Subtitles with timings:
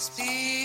[0.00, 0.59] Speak.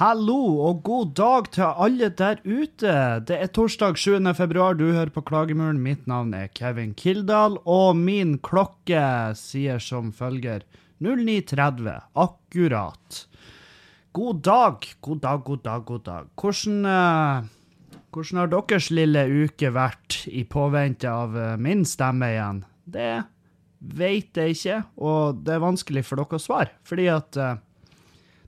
[0.00, 2.92] Hallo og god dag til alle der ute.
[3.28, 4.14] Det er torsdag 7.
[4.32, 5.82] februar, du hører på Klagemuren.
[5.84, 9.02] Mitt navn er Kevin Kildahl, og min klokke
[9.36, 10.64] sier som følger
[11.04, 11.98] 09.30.
[12.16, 13.20] Akkurat.
[14.16, 16.32] God dag, god dag, god dag, god dag.
[16.32, 22.64] Hvordan, uh, hvordan har deres lille uke vært i påvente av uh, min stemme igjen?
[22.88, 23.18] Det
[24.00, 27.58] vet jeg ikke, og det er vanskelig for dere å svare, fordi at eh,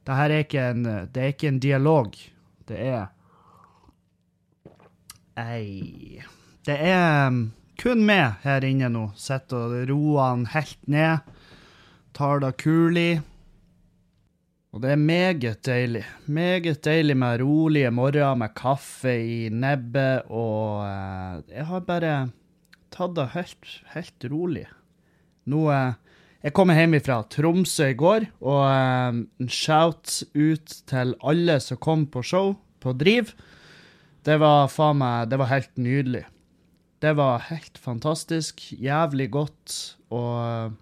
[0.06, 2.14] det her er ikke en, det er ikke en dialog.
[2.68, 3.10] Det er
[5.38, 6.22] Ei
[6.66, 7.44] Det er um,
[7.80, 9.08] kun meg her inne nå.
[9.18, 11.30] Sitter og roer han helt ned.
[12.14, 13.22] Tar det kulig.
[14.72, 16.04] Og det er meget deilig.
[16.26, 22.14] Meget deilig med rolige morgener med kaffe i nebbet, og uh, jeg har bare
[22.92, 24.66] tatt det helt, helt rolig.
[25.50, 25.98] Nå uh,
[26.42, 32.02] jeg kom hjem fra Tromsø i går, og um, shout ut til alle som kom
[32.10, 33.30] på show på Driv.
[34.26, 36.24] Det var faen meg Det var helt nydelig.
[37.02, 38.64] Det var helt fantastisk.
[38.74, 39.76] Jævlig godt
[40.10, 40.74] å uh,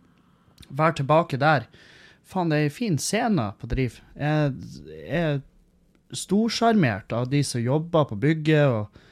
[0.68, 1.68] være tilbake der.
[2.24, 4.00] Faen, det er ei en fin scene på Driv.
[4.16, 4.56] Jeg
[5.12, 5.40] er
[6.16, 8.64] storsjarmert av de som jobber på bygget.
[8.64, 9.09] og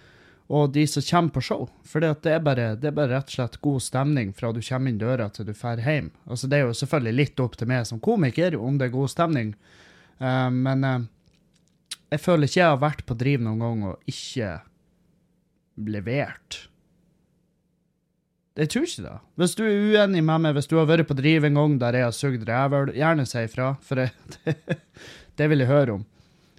[0.48, 1.66] og de som kommer på show.
[1.84, 5.28] For det, det er bare rett og slett god stemning fra du kommer inn døra
[5.32, 6.08] til du drar hjem.
[6.24, 9.12] Altså, det er jo selvfølgelig litt opp til meg som komiker om det er god
[9.12, 9.52] stemning,
[10.22, 11.04] uh, men uh,
[12.08, 14.54] jeg føler ikke jeg har vært på Driv noen gang og ikke
[15.84, 16.62] levert.
[18.58, 19.18] Jeg tror ikke det.
[19.38, 22.00] Hvis du er uenig med meg, hvis du har vært på Driv en gang der
[22.00, 24.56] jeg har sugd rævøl, gjerne si ifra, for jeg, det,
[25.38, 26.08] det vil jeg høre om.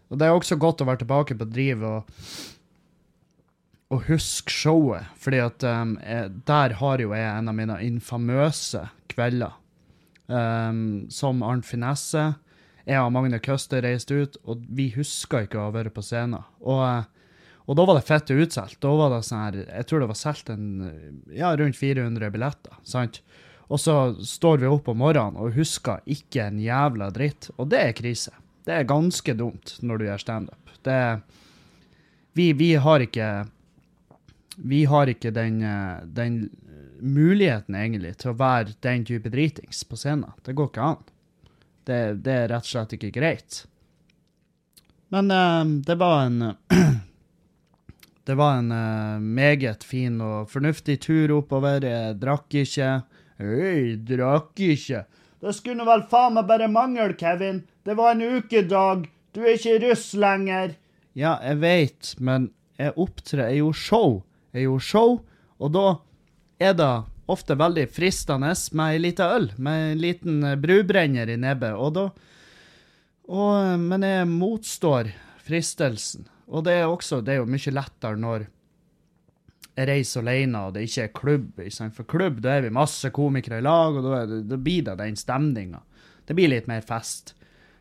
[0.09, 2.21] Og det er også godt å være tilbake på Driv og
[3.89, 8.85] å huske showet, fordi at um, jeg, der har jo jeg en av mine infamøse
[9.09, 9.55] kvelder.
[10.29, 12.35] Um, som Arnt Finesse.
[12.85, 16.45] Jeg og Magne Køste reiste ut, og vi huska ikke å ha vært på scenen.
[16.61, 16.85] Og,
[17.65, 18.77] og, da var det fett utsolgt.
[18.81, 20.53] Da var det sånn her Jeg tror det var solgt
[21.33, 22.77] ja, rundt 400 billetter.
[22.85, 23.21] sant?
[23.69, 23.95] Og så
[24.25, 27.51] står vi opp om morgenen og husker ikke en jævla dritt.
[27.57, 28.33] Og det er krise.
[28.65, 30.73] Det er ganske dumt når du gjør standup.
[32.37, 33.29] Vi, vi har ikke
[34.63, 36.49] vi har ikke den, eh, den,
[36.99, 40.33] muligheten, egentlig, til å være den type dritings på scenen.
[40.43, 41.05] Det går ikke an.
[41.87, 43.61] Det, det er rett og slett ikke greit.
[45.15, 46.41] Men uh, det var en
[48.29, 51.87] Det var en uh, meget fin og fornuftig tur oppover.
[51.87, 52.91] Jeg drakk ikke.
[53.39, 55.05] Hei, drakk ikke.
[55.39, 57.63] Det skulle vel faen meg bare mangle, Kevin.
[57.87, 59.07] Det var en ukedag.
[59.33, 60.75] Du er ikke russ lenger.
[61.17, 64.19] Ja, jeg veit, men jeg opptrer gjorde show
[64.53, 65.19] er jo show,
[65.59, 65.87] og da
[66.59, 66.91] er det
[67.29, 71.75] ofte veldig fristende med ei lita øl, med en liten eh, brubrenner i nebbet.
[71.77, 72.09] Og da
[73.29, 75.11] og, eh, Men jeg motstår
[75.45, 76.27] fristelsen.
[76.49, 78.47] Og det er også det er jo mye lettere når
[79.79, 81.61] jeg reiser alene og det ikke er klubb.
[81.95, 84.97] For klubb, da er vi masse komikere i lag, og da, det, da blir det
[84.99, 85.79] den stemninga.
[86.27, 87.35] Det blir litt mer fest.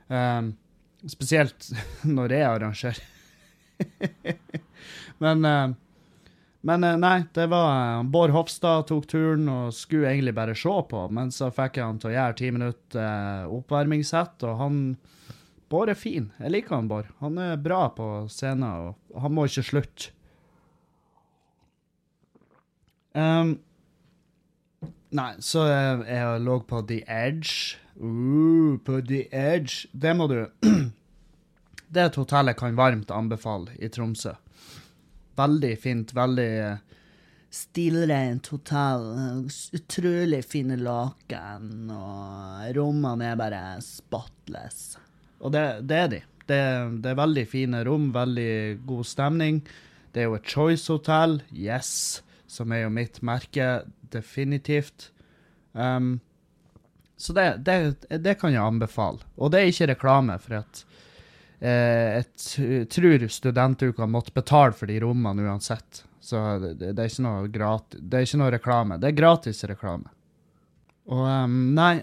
[0.09, 0.53] Um,
[1.09, 1.71] spesielt
[2.17, 3.03] når jeg arrangerer.
[5.25, 5.75] men uh,
[6.61, 10.75] men eh, nei, det var eh, Bård Hofstad tok turen og skulle egentlig bare se
[10.91, 14.83] på, men så fikk jeg han til å gjøre ti minutter eh, oppvarmingssett, og han
[15.69, 16.31] Bård er fin.
[16.41, 17.11] Jeg liker han, Bård.
[17.21, 20.15] Han er bra på scenen, og han må ikke slutte.
[23.13, 23.51] Um,
[25.13, 27.77] nei, så jeg, jeg lå på The Edge.
[28.01, 29.91] Uh, på The Edge.
[29.93, 30.39] Det må du
[31.93, 34.39] Det er et hotell jeg kan varmt anbefale i Tromsø.
[35.39, 36.15] Veldig fint.
[36.17, 36.51] Veldig
[37.51, 39.05] stillreint stilrent hotell.
[39.73, 44.99] Utrolig fine laken, og rommene er bare spotless.
[45.41, 46.23] Og det, det er de.
[46.49, 46.61] Det,
[47.05, 49.61] det, er veldig fine rom, veldig god stemning.
[50.13, 53.83] Det er jo et Choice-hotell, yes, som er jo mitt merke,
[54.13, 55.11] definitivt.
[55.73, 56.19] Um,
[57.21, 59.21] så det, det, det, kan jeg anbefale.
[59.37, 61.05] Og det er ikke reklame, for at Eh,
[61.59, 66.05] jeg tror studentuka måtte betale for de rommene uansett.
[66.23, 68.99] Så det, det, er ikke noe gratis, det er ikke noe reklame.
[69.01, 70.13] Det er gratis reklame.
[71.09, 71.95] Og um, nei,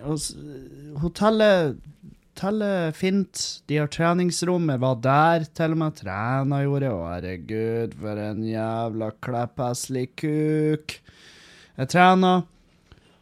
[1.01, 1.77] hotellet
[2.35, 3.43] teller fint.
[3.69, 4.71] De har treningsrom.
[4.73, 5.99] Jeg var der til og med.
[5.99, 6.91] Trena gjorde.
[6.91, 10.97] Å, herregud, for en jævla kleppheslig kuk.
[11.75, 12.33] Jeg trena.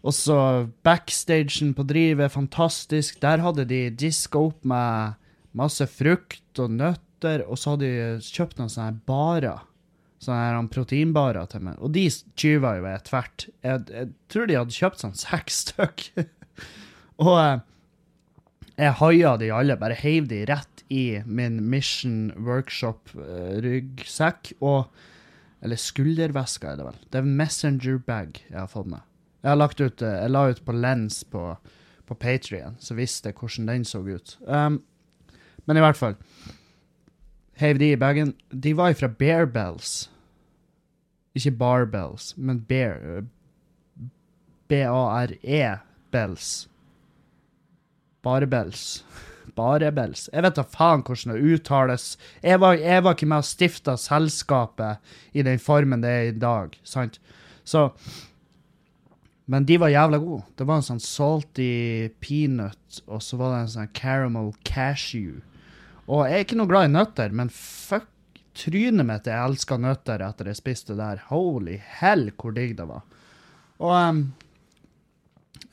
[0.04, 0.38] Og så
[0.84, 3.22] backstagen på Driv er fantastisk.
[3.24, 5.20] Der hadde de diska opp med
[5.58, 9.60] masse frukt og nøtter, og så hadde de kjøpt noen sånne barer.
[10.24, 11.76] Sånne her proteinbarer til meg.
[11.84, 12.06] Og de
[12.40, 13.38] tyva jo jeg tvert.
[13.66, 15.98] Jeg, jeg tror de hadde kjøpt sånn seks stykk.
[17.24, 17.58] og eh,
[18.80, 24.54] jeg haia de alle, bare heiv de rett i min Mission Workshop-ryggsekk.
[24.62, 24.86] og
[25.64, 27.00] Eller skulderveska, er det vel.
[27.10, 29.02] Det er en messenger bag jeg har fått med.
[29.44, 31.58] Jeg har lagt ut, eh, jeg la ut på Lens på,
[32.08, 34.38] på Patrion, så visste jeg hvordan den så ut.
[34.48, 34.84] Um,
[35.66, 36.16] men i hvert fall.
[37.62, 38.34] Heiv de i bagen.
[38.50, 40.10] De var fra Bear Bells.
[41.34, 43.00] Ikke Barbells, men Bear.
[43.02, 43.24] eh,
[44.70, 45.78] B-A-R-E
[46.12, 46.68] Bells.
[48.24, 49.04] Barebells.
[49.58, 50.30] Barebells.
[50.34, 52.06] Jeg vet da faen hvordan det uttales.
[52.42, 56.38] Jeg var, jeg var ikke med og stifta selskapet i den formen det er i
[56.38, 57.20] dag, sant?
[57.66, 57.92] Så
[59.46, 60.46] Men de var jævla gode.
[60.56, 65.42] Det var en sånn salty peanut, og så var det en sånn caramel cashew.
[66.12, 68.10] Og jeg er ikke noe glad i nøtter, men fuck
[68.58, 71.22] trynet mitt, jeg elska nøtter etter jeg spiste det der.
[71.30, 73.06] Holy hell, hvor digg det var.
[73.84, 74.24] Og um,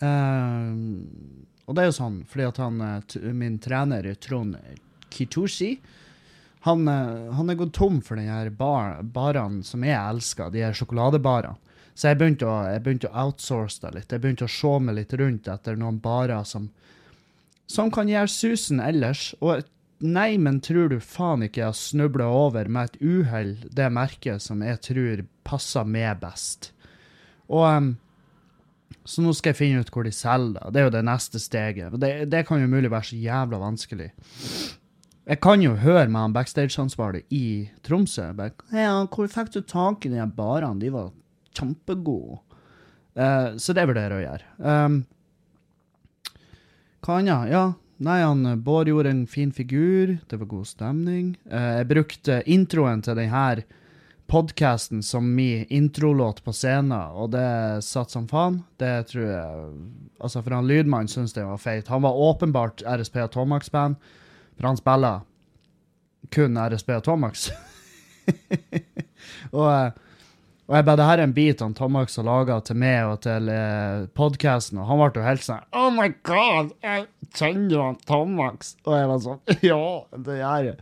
[0.00, 4.56] um, og det er jo sånn, fordi at han, eh, min trener Trond
[5.14, 5.76] Kitushi
[6.66, 10.64] han, eh, han er gått tom for den her bar, barene som jeg elsker, de
[10.64, 11.56] her sjokoladebarene.
[11.94, 14.12] Så jeg begynte, å, jeg begynte å outsource det litt.
[14.12, 16.70] Jeg begynte å se meg litt rundt etter noen barer som,
[17.68, 19.34] som kan gjøre susen ellers.
[19.40, 19.66] Og
[20.00, 24.64] nei, men tror du faen ikke jeg snubla over med et uhell det merket som
[24.64, 26.73] jeg tror passer meg best.
[27.50, 27.91] Og um,
[29.05, 30.81] så nå skal jeg finne ut hvor de selger det.
[30.81, 31.97] Er jo det neste steget.
[32.00, 34.11] Det, det kan jo mulig være så jævla vanskelig.
[35.31, 38.32] Jeg kan jo høre med han backstage-ansvarlig i Tromsø.
[38.35, 40.81] Bare, ja, 'Hvor fikk du tak i de barene?
[40.81, 41.12] De var
[41.55, 42.41] kjempegode.'
[43.11, 44.44] Uh, så det vurderer jeg å gjøre.
[44.62, 45.00] Um,
[47.02, 47.50] hva annet?
[47.50, 47.64] Ja,
[48.05, 50.17] nei, han eh, Bård gjorde en fin figur.
[50.29, 51.35] Det var god stemning.
[51.50, 53.62] Eh, jeg brukte introen til denne
[54.31, 58.61] podkasten som min introlåt på scenen, og det satt som faen.
[58.79, 59.73] Det tror jeg
[60.20, 61.88] Altså, for han lydmannen syns det var feit.
[61.88, 63.97] Han var åpenbart RSP og Tomax-band,
[64.56, 65.23] for han spiller
[66.29, 67.47] kun RSP og Tomax.
[69.56, 70.09] og, eh,
[70.70, 73.17] og jeg ba, det her er en bit han Tomax har laga til meg og
[73.25, 77.81] til eh, podkasten, og han ble jo helt sånn Oh my god, jeg kjenner jo
[77.88, 78.76] han Tomax.
[78.87, 79.81] Og jeg var sånn Ja,
[80.28, 80.76] det gjør jeg.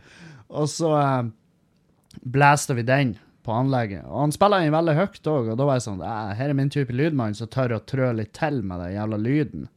[0.53, 1.31] Og så eh,
[2.37, 4.05] blæste vi den på anlegget.
[4.05, 6.57] Og han spiller den veldig høyt òg, og da var jeg sånn "Æ, Her er
[6.61, 9.67] min type lydmann som tør å trø litt til med den jævla lyden.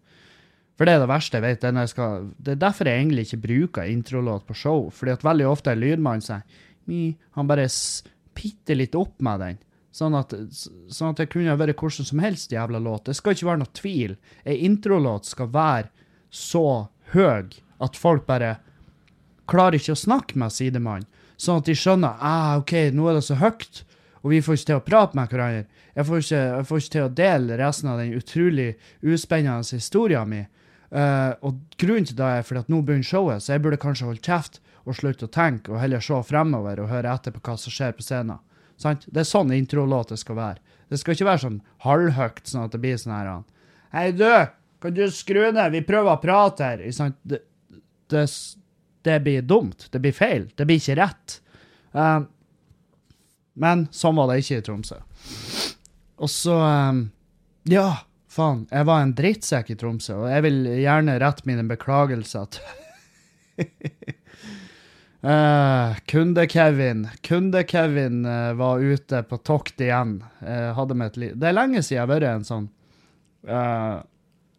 [0.76, 1.66] For det er det verste jeg vet.
[1.72, 4.88] Jeg skal, det er derfor jeg egentlig ikke bruker introlåt på show.
[4.92, 6.44] Fordi at veldig ofte er lydmannen sånn
[7.38, 7.68] Han bare
[8.34, 9.60] pitter litt opp med den.
[9.92, 10.32] Sånn at,
[10.88, 13.10] sånn at det kunne ha vært hvordan som helst jævla låt.
[13.10, 14.14] Det skal ikke være noe tvil.
[14.48, 15.90] Ei introlåt skal være
[16.32, 17.52] så høy
[17.82, 18.54] at folk bare
[19.50, 21.08] klarer ikke å snakke med sidemannen.
[21.36, 23.82] Sånn at de skjønner ah, OK, nå er det så høyt,
[24.22, 25.80] og vi får ikke til å prate med hverandre.
[25.92, 28.68] Jeg får ikke, jeg får ikke til å dele resten av den utrolig
[29.02, 30.46] uspennende historien min.
[30.92, 34.06] Uh, og grunnen til det er fordi at nå begynner showet, så jeg burde kanskje
[34.08, 37.56] holde kjeft og slutte å tenke, og heller se fremover og høre etter på hva
[37.60, 38.40] som skjer på scenen.
[38.82, 39.06] Sant?
[39.06, 40.74] Det er sånn introlåter skal være.
[40.90, 43.30] Det skal ikke være sånn halvhøyt, sånn at det blir sånn her
[43.92, 44.28] Hei, du!
[44.82, 45.70] Kan du skru ned?
[45.70, 46.82] Vi prøver å prate her.
[46.96, 47.18] Sant?
[47.22, 47.38] Det,
[48.10, 48.24] det,
[49.06, 49.86] det blir dumt.
[49.92, 50.48] Det blir feil.
[50.58, 51.36] Det blir ikke rett.
[51.92, 52.26] Um,
[53.62, 54.98] men sånn var det ikke i Tromsø.
[56.22, 57.04] Og så um,
[57.70, 58.64] Ja, faen.
[58.72, 62.66] Jeg var en drittsekk i Tromsø, og jeg vil gjerne rette mine beklagelser til
[65.22, 67.08] Eh, Kunde-Kevin.
[67.20, 70.24] Kunde-Kevin uh, var ute på tokt igjen.
[70.40, 71.36] Uh, hadde med et liv.
[71.38, 72.66] det er lenge siden jeg har vært en sånn
[73.46, 74.02] uh,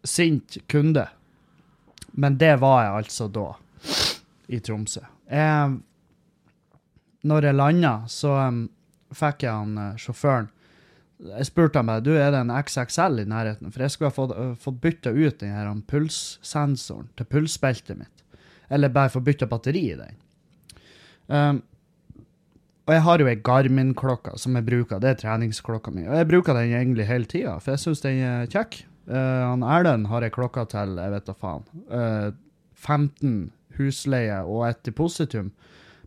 [0.04, 1.04] sint kunde.
[2.16, 3.50] Men det var jeg altså da,
[4.48, 5.04] i Tromsø.
[5.28, 5.76] Jeg,
[7.28, 8.64] når jeg landa, så um,
[9.14, 10.50] fikk jeg han eh, sjåføren
[11.24, 14.16] Jeg spurte han meg du, er det en XXL i nærheten, for jeg skulle ha
[14.16, 18.24] fått, fått bytta ut den her pulssensoren til pulsbeltet mitt.
[18.68, 20.20] Eller bare få bytta batteri i den.
[21.28, 21.62] Um,
[22.84, 26.04] og jeg har jo ei Garmin-klokke som jeg bruker, det er treningsklokka mi.
[26.04, 28.82] Og jeg bruker den egentlig hele tida, for jeg syns den er kjekk.
[29.08, 32.32] Uh, Erlend har ei klokke til, jeg vet da faen, uh,
[32.76, 33.38] 15
[33.78, 35.52] husleie og et depositum.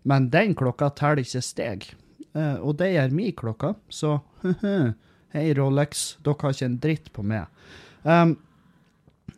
[0.08, 1.90] Men den klokka teller ikke steg.
[2.38, 4.20] Uh, og det gjør min klokka, så
[5.34, 7.50] hei Rolex, dere har ikke en dritt på meg.
[8.06, 8.38] Um,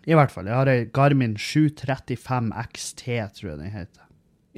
[0.03, 0.51] I hvert fall.
[0.51, 3.07] Jeg har ei Garmin 735 XT,
[3.39, 4.08] tror jeg den heter.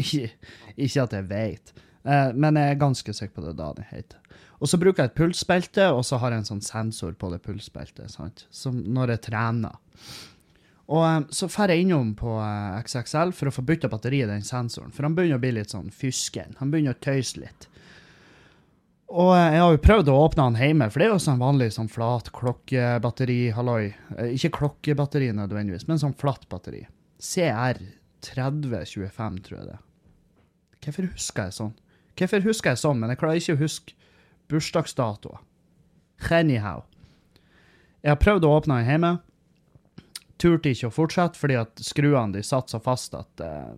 [0.01, 1.73] Ikke, at jeg vet,
[2.05, 4.19] eh, men jeg er ganske sikker på det da det heter.
[4.61, 7.41] Og så bruker jeg et pulsbelte, og så har jeg en sånn sensor på det
[7.45, 8.45] pulsbeltet, sant?
[8.53, 9.79] som når jeg trener.
[10.91, 14.35] Og eh, så drar jeg innom på eh, XXL for å få bytta batteriet i
[14.35, 16.57] den sensoren, for han begynner å bli litt sånn fysken.
[16.61, 17.67] Han begynner å tøyse litt.
[19.11, 21.73] Og jeg har jo prøvd å åpne han hjemme, for det er jo sånn vanlig
[21.75, 23.83] sånn flat klokkebatteri, halloi.
[24.31, 26.83] Ikke klokkebatteri nødvendigvis, men sånn flatt batteri.
[27.19, 29.79] CR3025, tror jeg det.
[30.81, 31.73] Hvorfor husker jeg sånn?
[32.17, 33.97] Hvorfor husker jeg sånn, men jeg klarer ikke å huske
[34.51, 35.41] bursdagsdatoer.
[36.31, 36.83] Anyhow.
[38.01, 39.11] Jeg har prøvd å åpne den hjemme.
[40.41, 43.73] Turte ikke å fortsette, fordi at skruene de satt så fast at uh,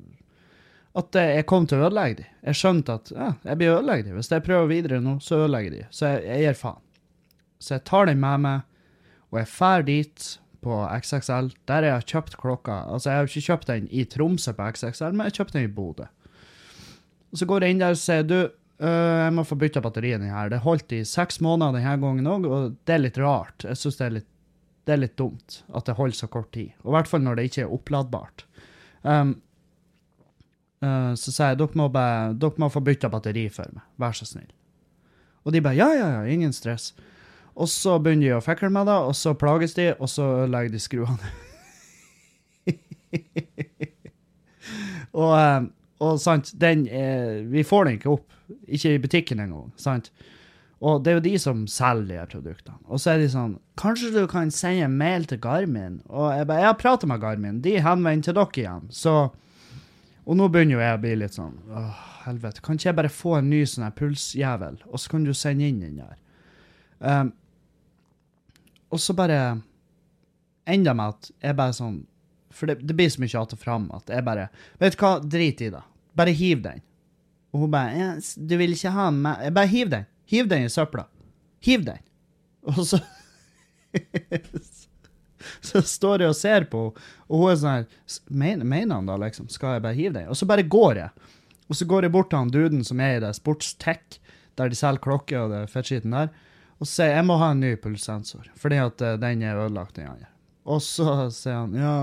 [0.93, 2.29] at eh, jeg kom til å ødelegge dem.
[2.49, 4.11] Jeg skjønte at ja, jeg blir ødelagt.
[4.13, 5.81] Hvis jeg prøver videre nå, så ødelegger de.
[5.89, 6.81] Så jeg, jeg gir faen.
[7.63, 8.65] Så jeg tar den med meg,
[9.31, 10.27] og jeg drar dit
[10.63, 12.75] på XXL, der jeg har kjøpt klokka.
[12.93, 15.73] Altså, jeg har ikke kjøpt den i Tromsø på XXL, men jeg kjøpte den i
[15.73, 16.07] Bodø.
[17.33, 20.21] Og så går jeg inn der og sier du, øh, jeg må få bytta batteriet
[20.29, 20.51] her.
[20.53, 23.65] Det holdt i seks måneder denne gangen òg, og det er litt rart.
[23.65, 24.25] Jeg syns det,
[24.85, 26.75] det er litt dumt at det holder så kort tid.
[26.83, 28.45] Og i hvert fall når det ikke er oppladbart.
[29.01, 29.33] Um,
[30.85, 32.05] uh, så sier jeg dere må, be,
[32.37, 34.51] dere må få bytta batteri for meg, vær så snill.
[35.43, 36.93] Og de bare ja, ja, ja, ingen stress.
[37.53, 40.73] Og så begynner de å fikle med det, og så plages de, og så ødelegger
[40.73, 41.33] de skruene.
[45.21, 45.65] og, eh,
[46.03, 50.11] og sant, den er, vi får den ikke opp, ikke i butikken engang, sant?
[50.83, 52.75] Og det er jo de som selger de produktene.
[52.91, 56.01] Og så er de sånn Kanskje du kan sende en mail til Garmin?
[56.09, 57.61] Og jeg bare Jeg har pratet med Garmin.
[57.63, 58.89] De henvender til dere igjen.
[58.91, 59.13] Så
[60.25, 62.63] Og nå begynner jo jeg å bli litt sånn Åh, helvete.
[62.65, 65.67] Kan ikke jeg bare få en ny sånn her pulsjævel, og så kan du sende
[65.67, 66.19] inn den der?
[67.03, 67.33] Um,
[68.91, 69.39] og så bare
[70.67, 71.97] Enda med at jeg bare sånn
[72.51, 75.17] For det, det blir så mye att og fram at jeg bare Vet du hva,
[75.19, 75.83] drit i det.
[76.17, 76.81] Bare hiv den.
[77.53, 80.05] Og hun bare ja, 'Du vil ikke ha meg bare hiv den.
[80.29, 81.05] Hiv den i søpla.
[81.61, 81.99] Hiv den.
[82.63, 82.99] Og så
[85.61, 89.17] Så står jeg og ser på henne, og hun er sånn her mener, han da,
[89.19, 89.49] liksom?
[89.51, 90.29] Skal jeg bare hive den?
[90.31, 91.27] Og så bare går jeg.
[91.67, 94.19] Og så går jeg bort til han duden som er i det sportstech,
[94.59, 96.31] der de selger klokker og det fettskiten der,
[96.79, 99.95] og sier jeg jeg må ha en ny pulssensor, fordi at eh, den er ødelagt,
[99.95, 100.29] den andre.
[100.63, 101.95] Og så sier han ja,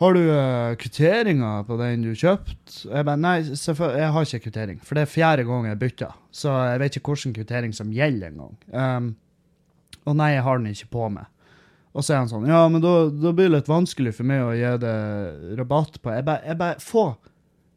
[0.00, 2.86] har- du uh, kvitteringer på den du kjøpte?
[2.88, 6.54] Jeg bare, nei, jeg har ikke kvittering, for det er fjerde gang jeg bytter, så
[6.72, 8.56] jeg vet ikke hvilken kvittering som gjelder engang.
[8.72, 9.10] Um,
[10.08, 11.26] og nei, jeg har den ikke på meg.
[11.90, 14.44] Og så er han sånn, ja, men da, da blir det litt vanskelig for meg
[14.46, 14.94] å gi det
[15.58, 16.12] rabatt på.
[16.14, 17.04] Jeg bare, jeg bare få,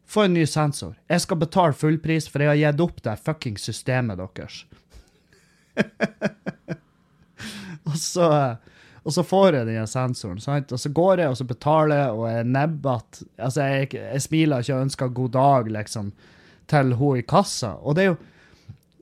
[0.05, 0.93] få en ny sensor.
[1.09, 4.61] Jeg skal betale fullpris, for jeg har gitt opp det fucking systemet deres.
[7.89, 8.29] og så...
[9.03, 10.71] Og så får jeg den sensoren, sant?
[10.71, 13.25] og så går jeg og så betaler jeg, og er nebbete.
[13.37, 16.13] Altså, jeg, jeg smiler ikke og ønsker god dag, liksom,
[16.71, 17.75] til hun i kassa.
[17.83, 18.21] Og det er jo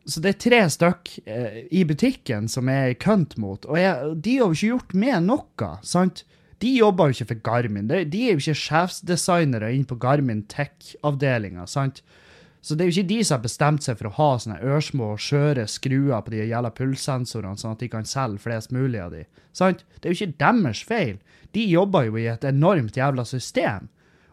[0.01, 4.15] Så det er tre stykk eh, i butikken som jeg er kønt mot, og jeg,
[4.17, 6.24] de har jo ikke gjort med noe, sant?
[6.58, 7.88] De jobber jo ikke for Garmin.
[7.88, 12.01] De, de er jo ikke sjefsdesignere inne på Garmin Tech-avdelinga, sant?
[12.62, 15.08] Så det er jo ikke de som har bestemt seg for å ha sånne ørsmå,
[15.18, 19.24] skjøre skruer på de jævla pulssensorene, sånn at de kan selge flest mulig av de.
[19.58, 19.82] Sant?
[19.98, 21.18] Det er jo ikke deres feil.
[21.58, 23.89] De jobber jo i et enormt jævla system.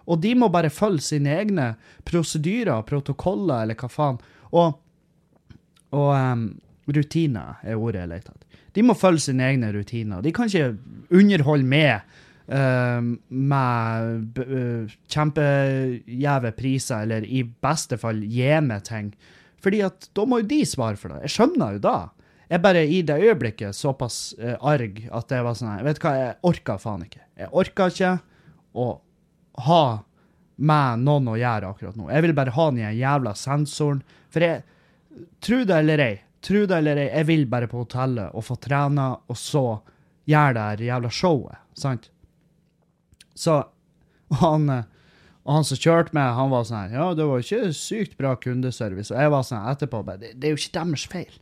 [0.08, 1.70] Og de må bare følge sine egne
[2.08, 4.20] prosedyrer, protokoller, eller hva faen.
[4.56, 4.76] Og,
[5.96, 6.46] og um,
[6.88, 8.64] rutiner er ordet jeg leter etter.
[8.76, 10.22] De må følge sine egne rutiner.
[10.24, 10.76] De kan ikke
[11.16, 12.16] underholde med
[13.28, 18.22] med b- eh, kjempegjeve priser, eller i beste fall
[18.68, 19.10] meg ting.
[19.60, 21.22] Fordi at da må jo de svare for det.
[21.26, 21.96] Jeg skjønner jo da.
[22.48, 26.12] Jeg bare i det øyeblikket såpass arg at jeg var sånn her, Vet du hva,
[26.16, 27.20] jeg orka faen ikke.
[27.36, 28.12] Jeg orka ikke
[28.78, 28.86] å
[29.66, 29.82] ha
[30.56, 32.08] med noen å gjøre akkurat nå.
[32.10, 34.00] Jeg vil bare ha den jævla sensoren.
[34.32, 34.62] For jeg
[35.42, 38.54] Tro det eller ei, tro det eller ei, jeg vil bare på hotellet og få
[38.62, 39.62] trene, og så
[40.30, 42.04] gjøre det her jævla showet, sant?
[43.38, 43.58] Så
[44.40, 44.68] han,
[45.48, 49.12] han som kjørte meg, han var sånn her Ja, det var ikke sykt bra kundeservice.
[49.14, 51.38] Og jeg var sånn etterpå bare det, det er jo ikke deres feil.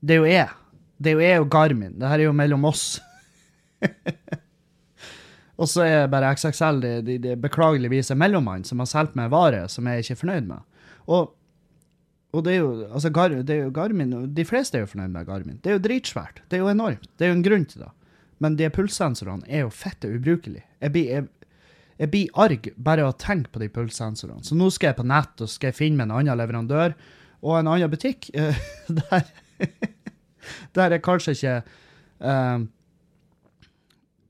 [0.00, 0.54] Det er jo jeg.
[0.96, 1.96] Det er jo jeg og Garmin.
[1.98, 2.84] Det her er jo mellom oss.
[5.60, 9.32] og så er bare XXL det, det, det beklageligvis en mellommann som har solgt meg
[9.34, 10.64] varer som jeg ikke er fornøyd med.
[11.12, 11.34] Og,
[12.32, 15.12] og det er jo altså Gar, det er jo Garmin De fleste er jo fornøyd
[15.12, 15.60] med Garmin.
[15.60, 16.42] Det er jo dritsvært.
[16.46, 17.10] Det er jo enormt.
[17.18, 17.92] Det er jo en grunn til det.
[18.44, 20.66] Men de pulssensorene er jo fette ubrukelige.
[20.82, 21.58] Jeg blir, jeg,
[22.02, 24.44] jeg blir arg bare av å tenke på de pulssensorene.
[24.44, 26.96] Så nå skal jeg på nett og skal finne meg en annen leverandør
[27.46, 28.56] og en annen butikk uh,
[29.00, 29.28] der,
[30.76, 31.58] der jeg kanskje ikke
[32.24, 32.64] uh,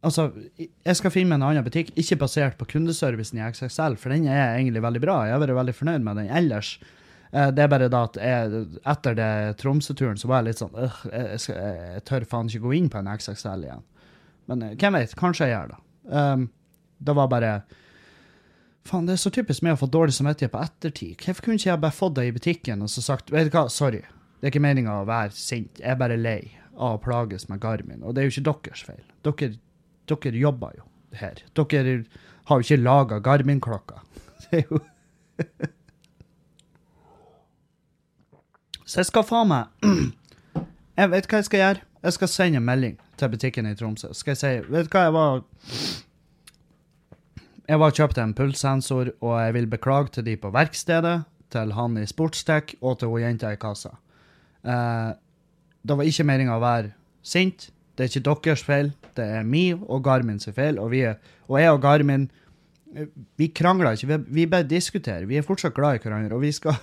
[0.07, 0.29] Altså,
[0.61, 4.29] jeg skal finne meg en annen butikk, ikke basert på kundeservicen i XXL, for den
[4.31, 5.17] er egentlig veldig bra.
[5.27, 6.77] Jeg har vært veldig fornøyd med den ellers.
[7.33, 10.77] Eh, Det er bare da at jeg, etter det Tromsø-turen så var jeg litt sånn
[10.79, 11.57] øh, jeg, jeg,
[11.97, 13.83] jeg tør faen ikke gå inn på en XXL igjen.
[14.50, 15.81] Men eh, hvem vet, kanskje jeg gjør det.
[16.07, 16.49] Um,
[16.99, 17.53] det var bare
[18.87, 21.15] Faen, det er så typisk med å få dårlig samvittighet på ettertid.
[21.19, 23.65] Hvorfor kunne ikke jeg bare fått det i butikken og så sagt Vet du hva,
[23.73, 24.05] sorry,
[24.38, 26.41] det er ikke meninga å være sint, jeg er bare lei
[26.76, 28.05] av å plages med Garmin.
[28.05, 29.03] Og det er jo ikke deres feil.
[29.26, 29.57] Dere,
[30.07, 30.87] dere jobber jo
[31.19, 31.41] her.
[31.57, 31.97] Dere
[32.47, 34.03] har jo ikke laga Garmin-klokka.
[34.47, 34.79] Det er jo
[38.87, 39.88] Så jeg skal faen meg
[41.00, 41.81] Jeg vet hva jeg skal gjøre.
[42.07, 44.13] Jeg skal sende en melding til butikken i Tromsø.
[44.15, 45.43] Skal jeg si Vet du hva, jeg var
[47.67, 51.97] Jeg var kjøpte en pulssensor, og jeg vil beklage til de på verkstedet, til han
[51.99, 53.97] i Sportstech og til hun jenta i kassa.
[54.63, 55.11] Eh,
[55.83, 56.93] det var ikke meninga å være
[57.27, 57.71] sint.
[57.97, 60.79] Det er ikke deres feil, det er min og Garmin sin feil.
[60.79, 61.17] Og, vi er,
[61.49, 62.29] og jeg og Garmin
[63.37, 65.27] vi krangler ikke, vi, vi bare diskuterer.
[65.27, 66.77] Vi er fortsatt glad i hverandre, og vi skal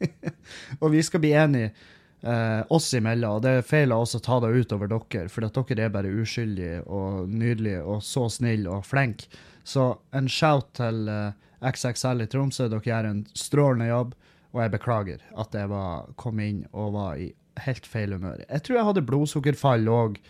[0.82, 1.72] og vi skal bli enige
[2.22, 5.28] eh, oss imellom, og det er feil av oss å ta det ut over dere,
[5.32, 9.30] for at dere er bare uskyldige og nydelige og så snille og flinke.
[9.64, 14.16] Så en shout til eh, XXL i Tromsø, dere gjør en strålende jobb,
[14.50, 17.30] og jeg beklager at jeg var, kom inn og var i
[17.66, 18.42] helt feil humør.
[18.48, 20.20] Jeg tror jeg hadde blodsukkerfall òg,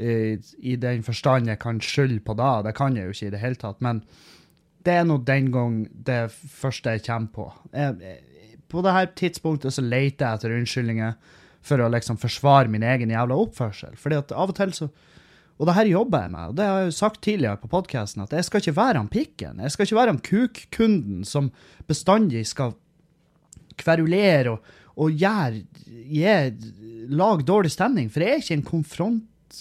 [0.00, 3.32] i, i den forstand jeg kan skylde på da, det kan jeg jo ikke i
[3.34, 4.00] det hele tatt, men
[4.86, 7.46] det er nå den gang det første jeg kommer på.
[7.74, 8.29] Jeg, jeg,
[8.70, 11.36] på det her tidspunktet så leter jeg etter unnskyldninger
[11.66, 13.96] for å liksom forsvare min egen jævla oppførsel.
[14.00, 14.90] Fordi at av og til så
[15.60, 18.22] Og det her jobber jeg med, og det har jeg jo sagt tidligere på podkasten,
[18.22, 19.58] at jeg skal ikke være han pikken.
[19.60, 21.50] Jeg skal ikke være han kukkunden som
[21.84, 22.72] bestandig skal
[23.76, 25.60] kverulere og, og gjøre
[27.10, 28.08] Lage dårlig stemning.
[28.08, 29.60] For jeg er ikke en konfront...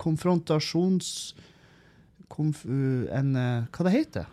[0.00, 1.34] Konfrontasjons...
[2.32, 4.24] Konf, en uh, Hva det heter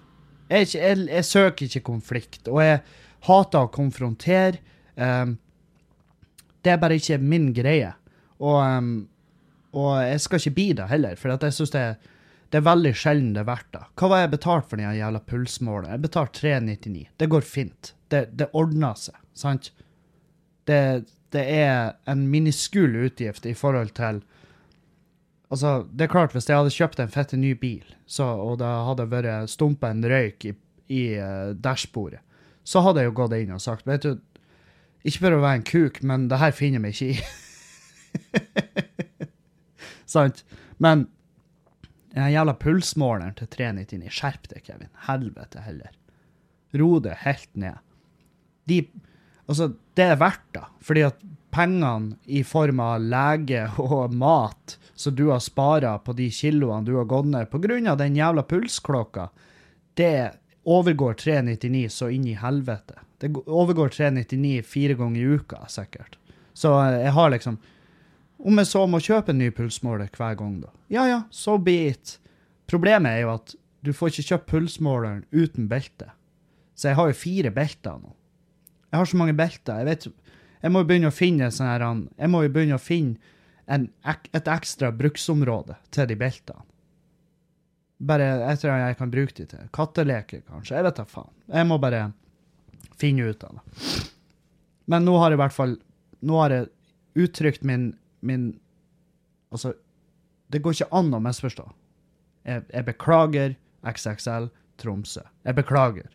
[0.49, 2.79] jeg, er jeg, jeg søker ikke konflikt, og jeg
[3.27, 4.61] hater å konfrontere.
[4.95, 5.37] Um,
[6.63, 7.93] det er bare ikke min greie.
[8.39, 8.93] Og, um,
[9.75, 11.85] og jeg skal ikke bli det heller, for jeg syns det,
[12.49, 13.83] det er veldig sjelden det er verdt det.
[13.99, 15.91] Hva var jeg betalt for den jævla pulsmålet?
[15.93, 17.05] Jeg betalte 399.
[17.21, 17.93] Det går fint.
[18.09, 19.69] Det, det ordner seg, sant?
[20.65, 20.81] Det,
[21.33, 24.23] det er en miniskul utgift i forhold til
[25.49, 28.67] Altså, det er klart, hvis jeg hadde kjøpt en fette ny bil, så, og det
[28.69, 30.51] hadde vært stumpa en røyk i,
[30.93, 32.19] i uh, dashbordet,
[32.69, 34.19] så hadde jeg jo gått inn og sagt Vet du,
[35.07, 37.19] ikke for å være en kuk, men det her finner meg ikke i.
[40.13, 40.43] Sant?
[40.77, 41.07] Men
[42.13, 44.91] den jævla pulsmåleren til 399, skjerp deg, Kevin.
[45.07, 45.93] Helvete heller.
[46.77, 47.79] Ro det helt ned.
[48.69, 48.83] De
[49.49, 55.15] Altså, det er verdt det, fordi at pengene i form av lege og mat som
[55.17, 57.95] du har spara på de kiloene du har gått ned pga.
[57.97, 59.29] den jævla pulsklokka,
[59.97, 60.37] det
[60.69, 62.99] overgår 399 så inn i helvete.
[63.19, 66.17] Det overgår 399 fire ganger i uka, sikkert.
[66.53, 67.59] Så eh, jeg har liksom
[68.39, 70.69] Om jeg så må kjøpe en ny pulsmåler hver gang, da.
[70.87, 72.13] Ja ja, so be it.
[72.71, 73.51] Problemet er jo at
[73.83, 76.07] du får ikke kjøpt pulsmåleren uten belte.
[76.71, 78.13] Så jeg har jo fire belter nå.
[78.93, 79.81] Jeg har så mange belter.
[79.81, 80.07] Jeg vet
[80.61, 83.17] Jeg må jo begynne å finne sånn her Jeg må jo begynne å finne
[83.67, 86.63] en, et ekstra bruksområde til de beltene.
[87.99, 89.67] Bare jeg tror jeg kan bruke de til.
[89.75, 90.77] Katteleker, kanskje.
[90.77, 91.31] Jeg vet da faen.
[91.51, 92.05] Jeg må bare
[92.99, 93.89] finne ut av det.
[94.89, 95.75] Men nå har jeg i hvert fall
[96.25, 96.65] Nå har jeg
[97.19, 97.93] uttrykt min,
[98.25, 98.49] min
[99.53, 99.71] Altså,
[100.51, 101.63] det går ikke an å misforstå.
[102.45, 103.55] Jeg, jeg beklager
[103.87, 104.49] XXL
[104.81, 105.23] Tromsø.
[105.47, 106.09] Jeg beklager.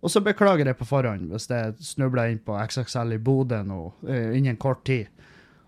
[0.00, 3.80] Og så beklager jeg på forhånd hvis jeg snubler inn på XXL i Bodø nå
[4.08, 5.08] eh, innen kort tid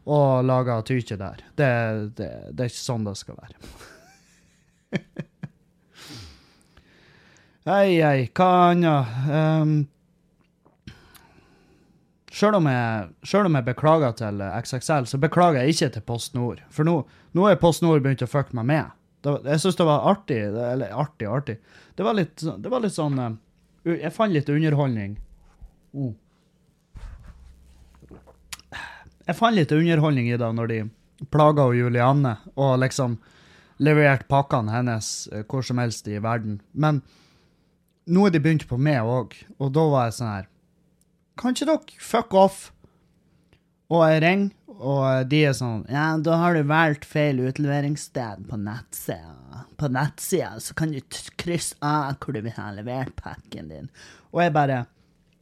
[0.03, 1.43] og lager tykje der.
[1.59, 1.73] Det,
[2.19, 3.59] det, det er ikke sånn det skal være.
[7.63, 9.11] Hei, hei, hva annet?
[9.31, 9.75] Um,
[12.35, 12.67] Sjøl om,
[13.23, 16.65] selv om jeg beklager til XXL, så beklager jeg ikke til Post Nord.
[16.75, 16.97] For nå,
[17.39, 18.99] nå er Post Nord begynt å fucke meg med.
[19.23, 20.41] Det, jeg syns det var artig.
[20.51, 21.57] Eller artig, artig.
[21.95, 23.31] Det var litt, det var litt sånn uh,
[23.87, 25.15] Jeg fant litt underholdning.
[25.95, 26.13] Mm.
[29.29, 30.83] Jeg fant litt underholdning i det når de
[31.31, 33.21] plaga Julianne og liksom
[33.79, 36.59] leverte pakkene hennes eh, hvor som helst i verden.
[36.75, 37.05] Men
[38.07, 40.49] nå er de begynte på meg òg, og da var jeg sånn her
[41.41, 42.65] Kan ikke dere fuck off?
[43.93, 48.59] Og jeg ringer, og de er sånn Ja, da har du valgt feil utleveringssted på
[48.59, 49.67] nettsida.
[49.79, 51.01] På nettsida så kan du
[51.41, 53.91] krysse av hvor du vil ha levert pakken din.
[54.33, 54.85] Og jeg bare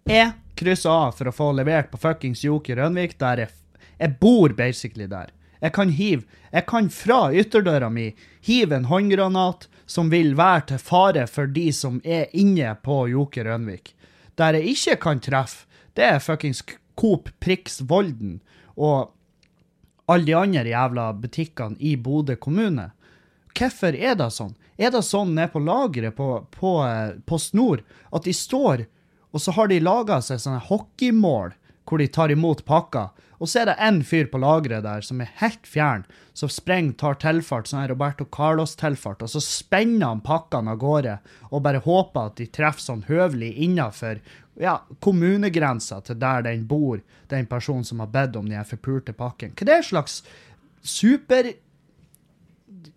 [0.08, 3.54] Jeg krysser av for å få levert på fuckings Joker Rønvik, der jeg,
[4.00, 5.30] jeg bor basically der.
[5.60, 8.10] Jeg kan hive Jeg kan fra ytterdøra mi
[8.42, 13.44] hive en håndgranat som vil være til fare for de som er inne på Joker
[13.46, 13.94] Rønvik.
[14.38, 16.62] Der jeg ikke kan treffe, det er fuckings
[16.96, 18.40] Coop Prix Volden
[18.76, 19.12] og
[20.10, 22.90] alle de andre jævla butikkene i Bodø kommune.
[23.54, 24.54] Hvorfor er det sånn?
[24.78, 26.72] Er det sånn nede på lageret på, på
[27.26, 28.86] på Snor at de står,
[29.30, 31.52] og så har de laga seg sånne hockeymål
[31.90, 35.22] hvor de tar imot pakker, og så er det én fyr på lageret der som
[35.24, 36.04] er helt fjern,
[36.36, 41.16] som springer, tar tilfart, sånn Roberto Carlos-tilfart, og så spenner han pakkene av gårde
[41.48, 44.20] og bare håper at de treffer sånn høvelig innafor
[44.60, 47.00] ja, kommunegrensa til der den bor,
[47.32, 49.56] den personen som har bedt om den forpulte pakken.
[49.56, 50.20] Hva er det slags
[50.84, 51.48] super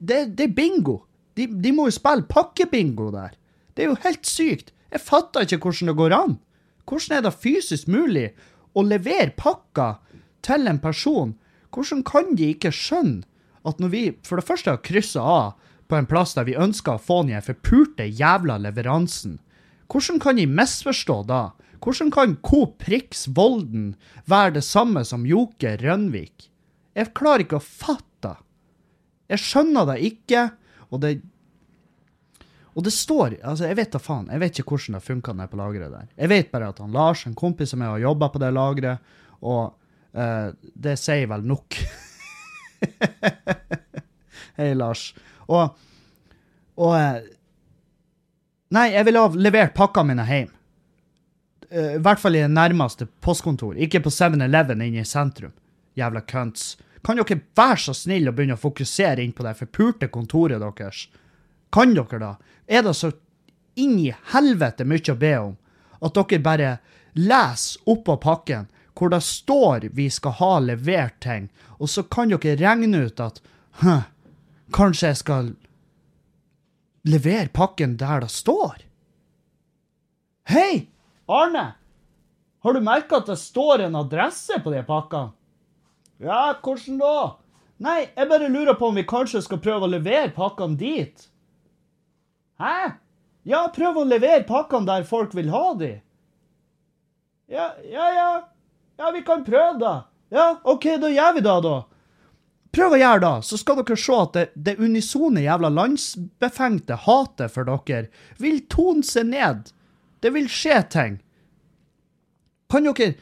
[0.03, 1.01] det, det er bingo.
[1.37, 3.37] De, de, må jo spille pakkebingo der.
[3.73, 4.73] Det er jo helt sykt.
[4.93, 6.35] Jeg fatter ikke hvordan det går an.
[6.83, 8.27] Hvordan er det fysisk mulig
[8.73, 9.99] å levere pakker
[10.45, 11.35] til en person?
[11.73, 13.25] Hvordan kan de ikke skjønne
[13.63, 15.53] at når vi for det første har kryssa av
[15.87, 19.37] på en plass der vi ønsker å få den forpulte jævla leveransen,
[19.91, 21.43] hvordan kan de misforstå da?
[21.83, 23.93] Hvordan kan Coop Prix Volden
[24.25, 26.47] være det samme som Joker Rønvik?
[26.95, 28.37] Jeg klarer ikke å fatte.
[29.29, 30.47] Jeg skjønner det ikke,
[30.89, 31.11] og det
[32.73, 34.29] og det står altså Jeg vet da faen.
[34.31, 36.07] Jeg vet ikke hvordan det funka på lageret der.
[36.17, 39.13] Jeg vet bare at han Lars, en kompis som jeg har jobba på det lageret,
[39.41, 39.75] og
[40.17, 41.77] uh, det sier vel nok.
[44.57, 45.11] Hei, Lars.
[45.47, 45.77] Og,
[46.77, 47.21] og uh,
[48.73, 50.53] Nei, jeg ville ha levert pakkene mine hjem.
[51.69, 53.77] Uh, I hvert fall i det nærmeste postkontor.
[53.77, 55.53] Ikke på 7-Eleven inne i sentrum.
[55.93, 56.71] Jævla cunts.
[57.05, 61.05] Kan dere være så snill å begynne å fokusere inn på det forpulte kontoret deres?
[61.73, 62.35] Kan dere da?
[62.67, 63.11] Er det så
[63.75, 65.55] inn i helvete mye å be om
[66.03, 66.71] at dere bare
[67.17, 71.47] leser oppå pakken hvor det står vi skal ha levert ting,
[71.81, 73.41] og så kan dere regne ut at
[73.81, 74.03] Hm,
[74.69, 75.47] kanskje jeg skal
[77.09, 78.83] levere pakken der det står?
[80.45, 80.89] Hei,
[81.25, 81.71] Arne!
[82.63, 85.33] Har du merka at det står en adresse på de pakkene?
[86.21, 87.15] Ja, hvordan da?
[87.83, 91.25] Nei, jeg bare lurer på om vi kanskje skal prøve å levere pakkene dit.
[92.63, 92.93] Hæ?
[93.43, 95.93] Ja, prøv å levere pakkene der folk vil ha de.
[97.51, 98.29] Ja, ja, ja.
[98.97, 99.95] Ja, vi kan prøve, da.
[100.31, 101.73] Ja, OK, da gjør vi det, da.
[102.73, 107.53] Prøv å gjøre det, så skal dere se at det, det unisone jævla landsbefengte hatet
[107.53, 108.07] for dere
[108.41, 109.69] vil tone seg ned.
[110.23, 111.19] Det vil skje ting.
[112.71, 113.13] Kan dere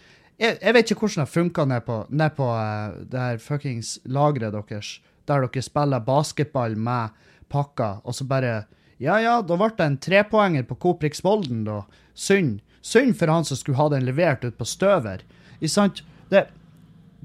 [0.41, 3.97] jeg, jeg, vet ikke hvordan det funka ned på, ned på uh, det her fuckings
[4.09, 4.95] lageret deres,
[5.29, 7.11] der dere spiller basketball med
[7.51, 8.63] pakker, og så bare
[9.01, 11.81] Ja, ja, da ble det en trepoenger på Coprix Volden, da.
[12.13, 12.59] Synd.
[12.85, 15.23] Synd for han som skulle ha den levert ut på støver.
[15.59, 16.03] I sant?
[16.29, 16.43] Det,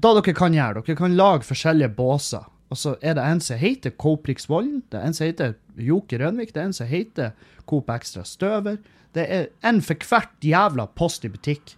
[0.01, 2.47] da dere kan gjøre, dere kan lage forskjellige båser.
[2.73, 6.19] Og så er det en som heter Coprix Volden, det er en som heter Joker
[6.25, 7.35] Rønvik, det er en som heter
[7.69, 8.81] Coop Extra Støver.
[9.15, 11.77] Det er en for hvert jævla post i butikk.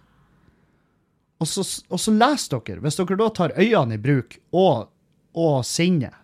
[1.40, 4.90] Og så, så leser dere, hvis dere da tar øynene i bruk og,
[5.36, 6.16] og sinnet,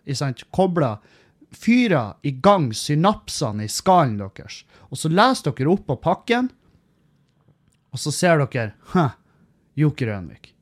[0.57, 0.99] kobler,
[1.57, 6.51] fyrer i gang synapsene i skallen deres, og så leser dere opp på pakken,
[7.93, 9.09] og så ser dere Hæ,
[9.81, 10.53] Joker Rønvik.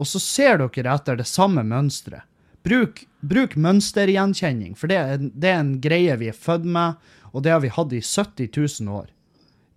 [0.00, 2.26] Og så ser dere etter det samme mønsteret.
[2.66, 6.98] Bruk, bruk mønstergjenkjenning, for det er, det er en greie vi er født med,
[7.32, 8.50] og det har vi hatt i 70
[8.82, 9.08] 000 år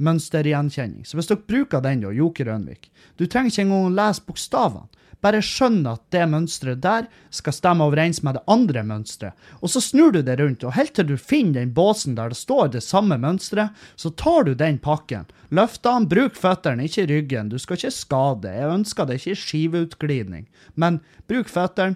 [0.04, 1.06] mønstergjenkjenning.
[1.06, 4.90] Så hvis dere bruker den, da, Joker Rønvik Du trenger ikke engang å lese bokstavene.
[5.24, 9.38] Bare skjønn at det mønsteret der skal stemme overens med det andre mønsteret.
[9.64, 12.40] Og så snur du det rundt, og helt til du finner den båsen der det
[12.40, 15.30] står det samme mønsteret, så tar du den pakken.
[15.54, 17.50] Løft den, bruk føttene, ikke ryggen.
[17.50, 18.52] Du skal ikke skade.
[18.52, 20.48] Jeg ønsker det ikke skiveutglidning.
[20.76, 21.96] Men bruk føttene,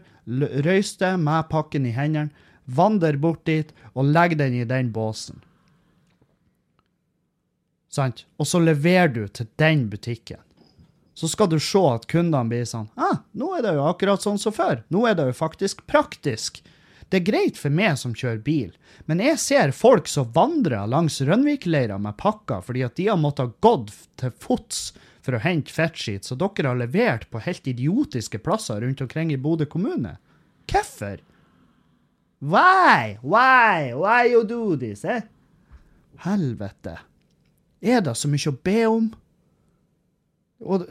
[0.63, 2.31] røys det med pakken i hendene,
[2.67, 5.39] vandre bort dit og legg den i den båsen.
[7.89, 8.25] Sant?
[8.37, 10.43] Og så leverer du til den butikken.
[11.17, 14.37] Så skal du se at kundene blir sånn ah, nå er det jo akkurat sånn
[14.37, 14.83] som før.
[14.93, 16.61] Nå er det jo faktisk praktisk.
[17.09, 18.71] Det er greit for meg som kjører bil,
[19.07, 23.55] men jeg ser folk som vandrer langs Rønvik-leira med pakker fordi at de har måttet
[23.63, 24.89] gått til fots
[25.23, 29.39] for å hente fettskitt så dere har levert på helt idiotiske plasser rundt omkring i
[29.39, 30.17] Bodø kommune.
[30.67, 31.23] Hvorfor?
[32.39, 33.17] Why?
[33.23, 33.93] Why?
[33.95, 35.23] Why you do this, eh?
[36.21, 36.99] Helvete.
[37.81, 39.09] Er det så mye å be om?
[40.65, 40.85] Og,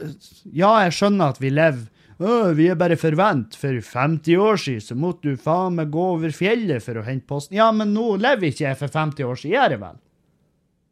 [0.45, 3.55] ja, jeg skjønner at vi lever vi er bare forvent.
[3.55, 7.27] For 50 år siden så måtte du faen meg gå over fjellet for å hente
[7.29, 7.57] posten.
[7.59, 9.99] Ja, men nå lever ikke jeg for 50 år siden, gjør jeg vel?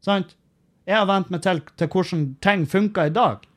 [0.05, 0.35] Sant?
[0.85, 3.47] Jeg har vent meg til, til hvordan ting funker i dag.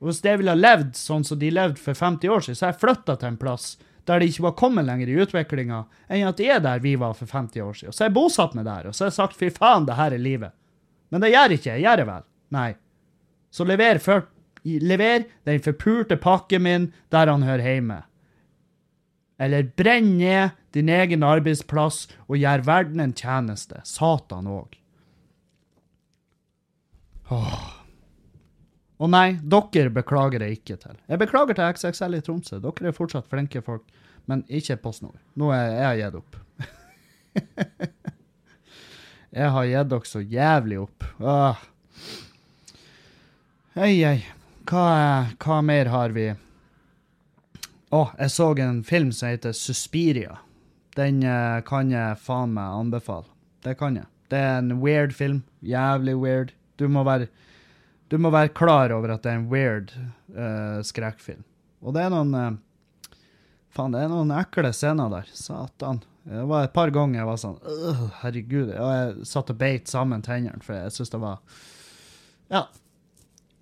[0.00, 2.66] Og hvis jeg ville ha levd sånn som de levde for 50 år siden, så
[2.66, 3.70] har jeg flytta til en plass
[4.08, 7.12] der de ikke var kommet lenger i utviklinga enn at det er der vi var
[7.14, 7.92] for 50 år siden.
[7.92, 9.96] Og Så har jeg bosatt meg der, og så har jeg sagt fy faen, det
[9.96, 10.56] her er livet.
[11.12, 11.84] Men det gjør ikke jeg.
[11.84, 12.24] Gjør jeg vel?
[12.56, 12.70] Nei.
[13.50, 14.24] Så lever, for,
[14.64, 18.02] lever den forpulte pakken min der han hører hjemme.
[19.40, 23.80] Eller brenn ned din egen arbeidsplass og gjør verden en tjeneste.
[23.88, 24.76] Satan òg.
[29.00, 30.98] Og nei, dere beklager jeg ikke til.
[31.08, 32.58] Jeg beklager til XXL i Tromsø.
[32.60, 33.86] Dere er fortsatt flinke folk,
[34.28, 35.16] men ikke PostNord.
[35.40, 36.36] Nå er jeg gitt opp.
[39.40, 41.08] jeg har gitt dere så jævlig opp.
[41.22, 41.64] Åh.
[43.78, 44.39] Hei, ei.
[44.68, 44.86] Hva,
[45.40, 46.28] hva mer har vi?
[47.90, 50.38] Å, jeg så en film som heter Suspiria.
[50.98, 53.26] Den eh, kan jeg faen meg anbefale.
[53.64, 54.06] Det kan jeg.
[54.30, 55.42] Det er en weird film.
[55.60, 56.52] Jævlig weird.
[56.78, 57.28] Du må være
[58.10, 59.92] du må være klar over at det er en weird
[60.34, 61.44] uh, skrekkfilm.
[61.86, 63.16] Og det er noen uh,
[63.70, 65.28] Faen, det er noen ekle scener der.
[65.30, 66.00] Satan.
[66.26, 67.60] Det var et par ganger jeg var sånn
[68.20, 68.72] Herregud.
[68.74, 71.38] Og jeg satt og beit sammen tennene, for jeg syns det var
[72.50, 72.64] Ja.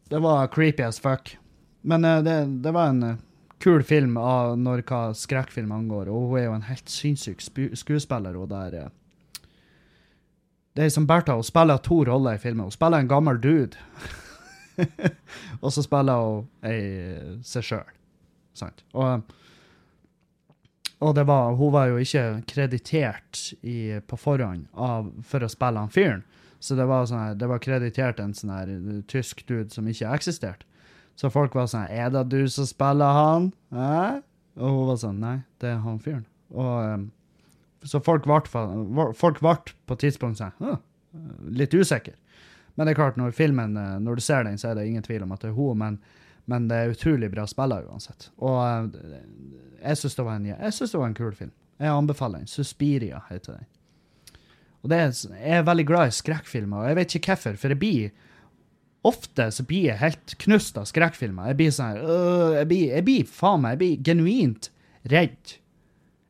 [0.09, 1.37] Det var creepy as fuck.
[1.81, 3.19] Men uh, det, det, var en
[3.59, 7.43] kul film av når hva skrekkfilm angår, og hun er jo en helt sinnssyk
[7.77, 8.91] skuespiller, hun der.
[10.79, 12.69] Det er som Bertha, hun spiller to roller i filmen.
[12.69, 13.77] Hun spiller en gammel dude.
[15.63, 17.95] og så spiller hun ei seg sjøl.
[18.95, 19.35] Og,
[21.03, 25.83] og det var, hun var jo ikke kreditert i, på forhånd av, for å spille
[25.83, 26.25] han fyren.
[26.61, 28.73] Så det var, sånne, det var kreditert en sånn her
[29.11, 30.67] tysk dude som ikke eksisterte.
[31.19, 33.53] Så folk var sånn Er det du som spiller han?
[33.75, 34.21] Hæ?
[34.59, 36.27] Og hun var sånn Nei, det er han fyren.
[36.55, 37.09] Og,
[37.87, 40.79] så folk ble, på et tidspunkt sånn
[41.55, 42.15] Litt usikker.
[42.79, 45.03] Men det er klart, når filmen, eh, når du ser den, så er det ingen
[45.03, 45.97] tvil om at det er hun, men,
[46.47, 48.29] men det er utrolig bra spiller uansett.
[48.39, 49.17] Og eh,
[49.81, 51.51] jeg syns det, det, var en kul film.
[51.79, 52.51] Jeg anbefaler den.
[52.51, 53.67] 'Suspiria' heter den.
[54.89, 57.81] Og er, Jeg er veldig glad i skrekkfilmer, og jeg vet ikke hvorfor, for jeg
[57.83, 58.11] blir
[59.07, 61.53] Ofte så blir jeg helt knust av skrekkfilmer.
[61.53, 64.69] Jeg blir sånn øh, jeg, blir, jeg blir faen meg, jeg blir genuint
[65.13, 65.53] redd.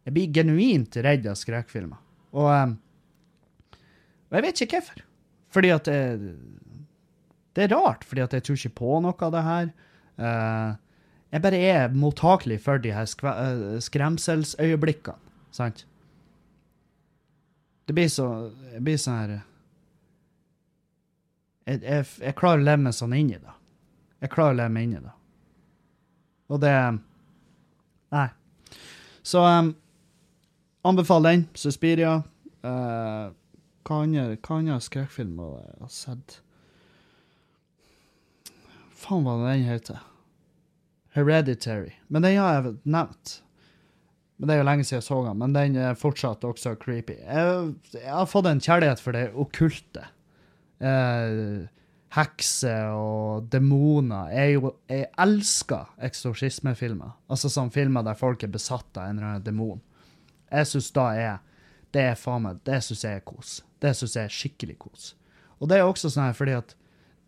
[0.04, 1.96] Jeg blir genuint redd av skrekkfilmer.
[2.36, 2.76] Og, um,
[4.28, 5.02] og jeg vet ikke hvorfor.
[5.56, 5.98] Fordi at det,
[7.56, 9.72] det er rart, fordi at jeg tror ikke på noe av det her.
[10.20, 10.70] Uh,
[11.32, 15.87] jeg bare er mottakelig for de her uh, skremselsøyeblikkene, sant?
[17.88, 19.30] Det blir så Det blir sånn her
[21.68, 23.54] jeg, jeg, jeg, klarer å leve meg sånn inn i det.
[24.24, 25.14] Jeg klarer å leve meg inn i det.
[26.48, 26.74] Og det
[28.08, 28.28] Nei.
[29.20, 29.74] Så um,
[30.88, 31.42] anbefaler den.
[31.52, 32.14] Suspiria.
[32.64, 33.28] Uh,
[33.84, 36.38] hva andre, hva har jeg sett?
[38.96, 40.00] Faen, hva den heter?
[41.12, 41.92] Hereditary.
[42.08, 43.38] Men den har jeg nevnt.
[44.38, 47.16] Men Det er jo lenge siden jeg så den, men den er fortsatt også creepy.
[47.18, 50.04] Jeg, jeg har fått en kjærlighet for det okkulte.
[50.78, 51.66] Eh,
[52.14, 54.30] hekser og demoner.
[54.32, 57.16] Jeg, jeg elsker eksorsismefilmer.
[57.28, 59.82] Altså sånne filmer der folk er besatt av en eller annen demon.
[60.48, 61.44] Jeg syns da er
[61.92, 63.58] Det er faen meg Det syns jeg er kos.
[63.80, 65.14] Det syns jeg er skikkelig kos.
[65.58, 66.74] Og det er også sånn her fordi at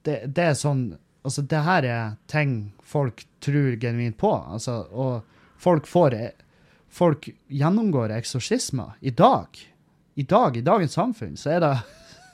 [0.07, 0.85] det, det, er sånn
[1.21, 4.31] Altså, det her er ting folk tror genuint på.
[4.31, 5.27] Altså, og
[5.61, 6.17] folk får
[6.91, 9.59] Folk gjennomgår eksorsismer i dag.
[10.15, 11.75] I dag, i dagens samfunn, så er det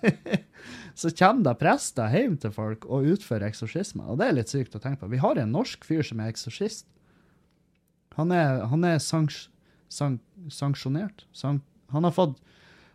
[0.96, 4.06] Så kommer det prester hjem til folk og utfører eksorsismer.
[4.08, 5.10] Og det er litt sykt å tenke på.
[5.12, 6.86] Vi har en norsk fyr som er eksorsist.
[8.16, 9.50] Han er, han er sanks,
[9.92, 11.26] sank, sanksjonert.
[11.36, 11.60] Sank,
[11.92, 12.40] han har fått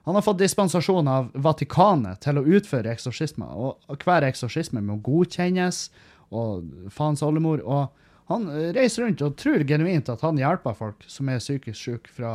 [0.02, 5.92] han har fått dispensasjon av Vatikanet til å utføre eksorsismer, og hver eksorsisme må godkjennes,
[6.34, 7.62] og faens oldemor.
[7.62, 7.92] Og
[8.32, 12.34] han reiser rundt og tror genuint at han hjelper folk som er psykisk syke, fra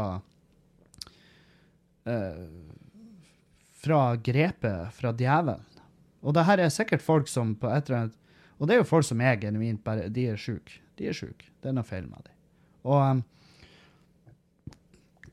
[2.07, 2.45] eh,
[3.87, 5.63] fra grepet fra djevelen.
[6.27, 8.17] Og det her er sikkert folk som på et eller annet
[8.59, 10.81] Og det er jo folk som er genuint bare De er syke.
[10.97, 11.51] De er syke.
[11.61, 12.35] Det er noe feil med dem.
[12.89, 13.21] Og um,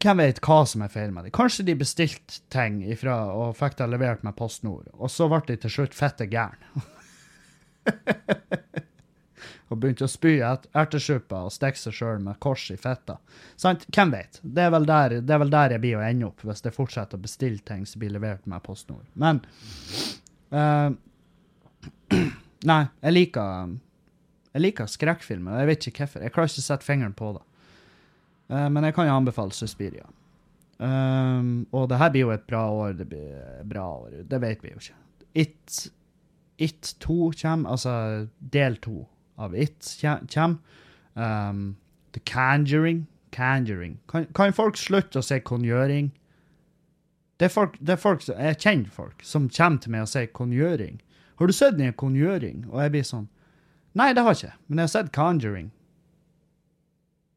[0.04, 1.34] hvem vet hva som er feil med dem?
[1.34, 5.56] Kanskje de bestilte ting ifra og fikk det levert med PostNord, og så ble de
[5.63, 6.84] til slutt fette gærne.
[9.74, 13.18] og begynte å spy ertesuppe og stikke seg sjøl med kors i fitta.
[13.60, 13.88] Sant?
[13.94, 14.40] Hvem vet?
[14.42, 17.20] Det er, der, det er, vel der, jeg blir å ende opp, hvis jeg fortsetter
[17.20, 19.08] å bestille ting som blir levert med PostNord.
[19.20, 19.42] Men
[20.54, 20.94] uh,
[22.70, 23.74] Nei, jeg liker
[24.54, 25.64] jeg liker skrekkfilmer.
[25.64, 26.22] Jeg vet ikke hvorfor.
[26.24, 27.42] Jeg klarer ikke å sette fingeren på det.
[28.54, 30.06] Uh, men jeg kan jo anbefale Suspiria.
[30.78, 32.94] Um, og det her blir jo et bra år.
[33.00, 34.22] Det blir bra år.
[34.30, 35.00] Det vet vi jo ikke.
[35.34, 35.78] It,
[36.62, 39.00] It 2 kommer, altså del 2
[39.38, 40.58] av It kommer.
[41.15, 41.76] Um,
[42.13, 44.00] The Conjuring Conjuring.
[44.08, 46.12] Kan, kan folk slutte å si kongjøring?
[47.41, 50.30] Det er folk, det er folk Jeg kjenner folk som kommer til meg og sier
[50.38, 51.00] kongjøring.
[51.41, 52.67] Har du sett den kongjøring?
[52.69, 53.30] Og jeg blir sånn
[53.98, 55.67] Nei, det har jeg ikke, men jeg har sett Conjuring.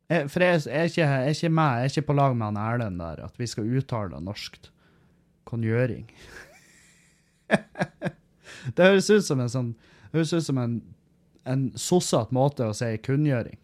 [0.09, 2.37] Jeg, for jeg, jeg, er ikke, jeg er ikke med, jeg er ikke på lag
[2.39, 4.71] med han Erlend der, at vi skal uttale det norskt.
[5.45, 6.07] Kongjøring.
[8.77, 10.79] det høres ut som en sånn Det høres ut som en,
[11.47, 13.57] en sossete måte å si kunngjøring.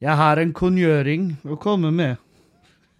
[0.00, 2.16] Jeg har en kunngjøring å komme med.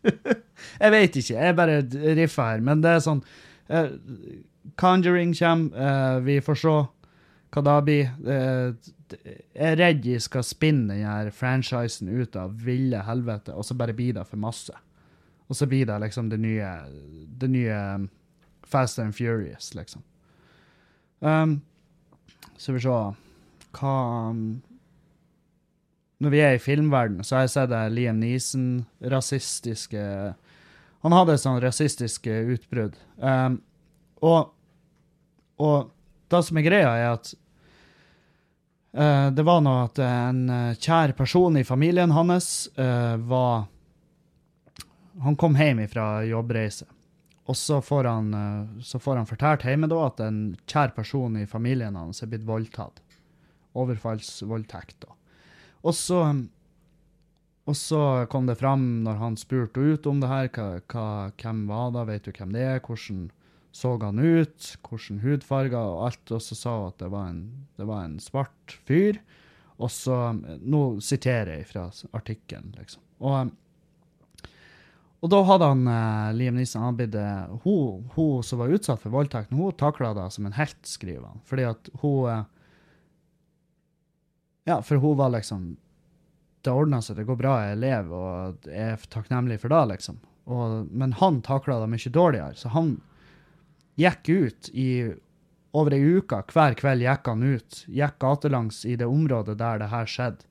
[0.82, 1.80] jeg vet ikke, jeg bare
[2.16, 3.20] riffer her, men det er sånn
[3.72, 3.92] uh,
[4.80, 6.74] Conjuring kommer, uh, vi får se
[7.50, 8.10] hva det blir.
[8.24, 13.74] Uh, jeg er redd de skal spinne denne franchisen ut av ville helvete, og så
[13.76, 14.76] bare blir det for masse.
[15.50, 16.68] Og så blir det liksom det nye,
[17.40, 18.06] det nye um,
[18.62, 20.04] Fast and Furious, liksom.
[21.18, 21.58] Um,
[22.56, 23.00] så vi se
[23.76, 23.94] Hva
[24.30, 24.60] um,
[26.20, 30.02] Når vi er i filmverdenen, så har jeg sett Liam Neeson rasistiske
[31.00, 32.98] Han hadde et sånn rasistisk utbrudd.
[33.16, 33.60] Um,
[34.20, 34.50] og,
[35.56, 35.94] og
[36.28, 37.32] det som er greia, er at
[38.90, 43.68] Uh, det var nå at en uh, kjær person i familien hans uh, var
[45.22, 46.88] Han kom hjem fra jobbreise.
[47.46, 48.28] Og så får han,
[48.82, 50.38] får han fortalt hjemme da at en
[50.70, 53.02] kjær person i familien hans er blitt voldtatt.
[53.78, 55.06] Overfallsvoldtekt.
[55.80, 56.20] Og så,
[57.64, 58.00] og så
[58.32, 61.06] kom det fram når han spurte ut om det her, hva, hva,
[61.40, 63.28] hvem var det, vet du hvem det er, hvordan
[63.72, 67.42] så han ut, hvordan hudfarger og alt, og så sa hun at det var, en,
[67.78, 69.20] det var en svart fyr.
[69.80, 70.16] Og så
[70.60, 73.04] Nå siterer jeg fra artikkelen, liksom.
[73.20, 73.52] Og,
[75.20, 76.98] og da hadde han eh, Liam Neeson han
[77.62, 81.40] hun, hun, som var utsatt for voldtekten, hun takla det som en helt, skriver han.
[81.48, 82.44] Fordi at hun eh,
[84.70, 85.76] Ja, for hun var liksom
[86.62, 90.18] Det ordna seg, det går bra, jeg lever, og jeg er takknemlig for det, liksom.
[90.44, 92.58] Og, men han takla det mye dårligere.
[92.58, 92.90] Så han
[93.96, 94.90] gikk ut i
[95.72, 96.42] over ei uke.
[96.52, 97.80] Hver kveld gikk han ut.
[97.88, 100.44] Gikk gatelangs i det området der det her skjedde.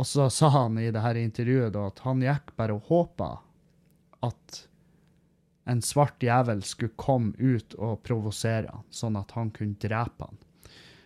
[0.00, 3.32] Og så sa han i det her intervjuet da, at han gikk bare og håpa
[4.24, 4.62] at
[5.68, 10.40] en svart jævel skulle komme ut og provosere han, sånn at han kunne drepe han.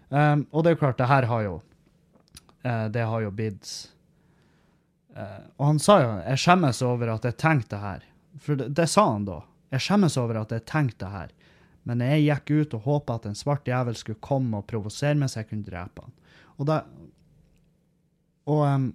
[0.06, 1.56] Um, og det er klart, det her har jo
[2.66, 3.70] uh, Det har jo blitt
[5.16, 8.06] uh, Og han sa jo 'Jeg skjemmes over at jeg tenkte det her'.
[8.40, 9.40] For det, det sa han da.
[9.72, 11.32] Jeg skjemmes over at jeg tenkte det her,
[11.86, 15.30] men jeg gikk ut og håpa at en svart jævel skulle komme og provosere meg
[15.30, 16.14] så jeg kunne drepe han.
[16.56, 16.80] Og, da,
[18.46, 18.86] og um,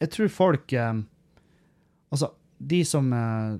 [0.00, 1.06] jeg tror folk um,
[2.10, 3.58] Altså, de som uh,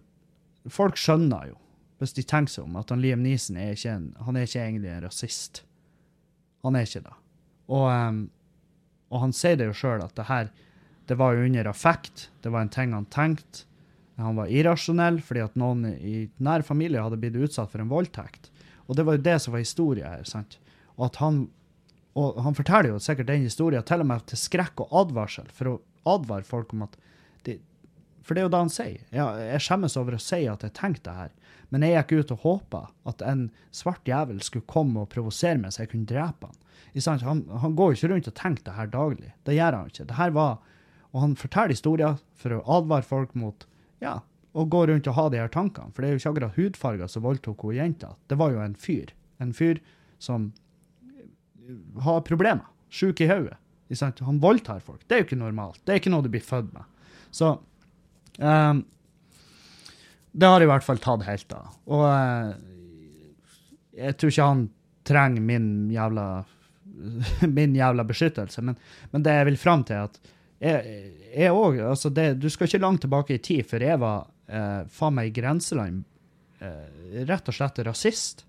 [0.68, 1.54] Folk skjønner jo,
[2.02, 4.60] hvis de tenker seg om, at han Liam Neeson er ikke, en, han er ikke
[4.60, 5.62] egentlig en rasist.
[6.66, 7.14] Han er ikke det.
[7.72, 8.18] Og, um,
[9.10, 10.50] og han sier det jo sjøl, at det her
[11.10, 12.28] det var jo under affekt.
[12.42, 13.64] Det var en ting han tenkte.
[14.20, 18.50] Han var irrasjonell fordi at noen i nær familie hadde blitt utsatt for en voldtekt.
[18.86, 20.26] Og det var jo det som var historien her.
[20.28, 20.58] sant?
[20.98, 21.40] Og at han,
[22.18, 25.72] og han forteller jo sikkert den historien til og med til skrekk og advarsel, for
[25.72, 25.78] å
[26.10, 26.94] advare folk om at
[27.46, 27.56] de,
[28.22, 29.04] For det er jo det han sier.
[29.14, 31.30] Ja, jeg skjemmes over å si at jeg tenkte det her,
[31.70, 35.72] men jeg gikk ut og håpa at en svart jævel skulle komme og provosere meg
[35.74, 36.58] så jeg kunne drepe han.
[37.22, 39.30] Han, han går jo ikke rundt og tenker det her daglig.
[39.46, 40.08] Det gjør han ikke.
[40.10, 40.58] Det her var,
[41.12, 43.66] Og han forteller historier for å advare folk mot
[44.02, 44.20] ja,
[44.52, 45.94] å gå rundt og ha de her tankene.
[45.94, 48.14] For det er jo ikke akkurat hudfarger som voldtok hun jenta.
[48.26, 49.14] Det var jo en fyr.
[49.38, 49.80] En fyr
[50.18, 50.50] som
[52.02, 52.66] har problemer.
[52.90, 53.56] Sjuk i hodet.
[54.26, 55.02] Han voldtar folk.
[55.06, 55.80] Det er jo ikke normalt.
[55.84, 56.86] Det er ikke noe du blir født med.
[57.30, 57.56] Så
[58.40, 58.82] um,
[60.32, 61.72] Det har i hvert fall tatt helt av.
[61.90, 62.52] Og uh,
[64.00, 64.66] jeg tror ikke han
[65.10, 66.26] trenger min jævla
[67.58, 68.76] min jævla beskyttelse, men,
[69.10, 70.20] men det jeg vil fram til, at
[70.60, 75.16] jeg, òg altså Du skal ikke langt tilbake i tid før jeg var eh, faen
[75.16, 76.02] meg i grenseland
[76.60, 78.44] eh, rett og slett rasist.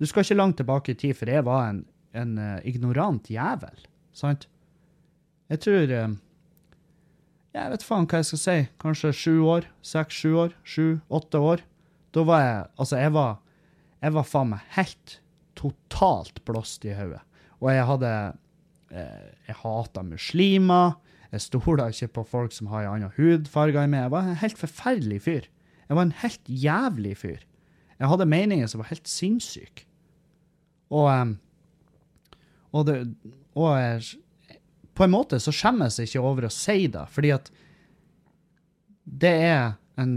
[0.00, 1.82] Du skal ikke langt tilbake i tid før jeg var en,
[2.16, 3.84] en uh, ignorant jævel.
[4.16, 4.48] Sant?
[5.52, 6.16] Jeg tror uh,
[7.54, 8.56] Jeg vet faen hva jeg skal si.
[8.82, 9.66] Kanskje sju år?
[9.86, 10.54] Seks-sju år?
[10.66, 11.62] Sju-åtte år?
[12.14, 13.38] Da var jeg Altså, jeg var
[14.02, 15.20] Jeg var faen meg helt
[15.54, 17.22] totalt blåst i hodet.
[17.62, 18.10] Og jeg hadde
[18.90, 20.98] uh, Jeg hata muslimer.
[21.30, 24.02] Jeg stoler ikke på folk som har en annen hudfarge enn meg.
[24.02, 25.48] Jeg var en helt forferdelig fyr.
[25.88, 27.46] Jeg var en helt jævlig fyr.
[27.98, 29.86] Jeg hadde meninger som var helt sinnssyke.
[30.90, 31.36] Og,
[32.72, 32.98] og, det,
[33.54, 34.02] og jeg,
[34.94, 37.50] på en måte så skjemmes jeg ikke over å si det, fordi at
[39.04, 39.64] det er
[40.00, 40.14] en,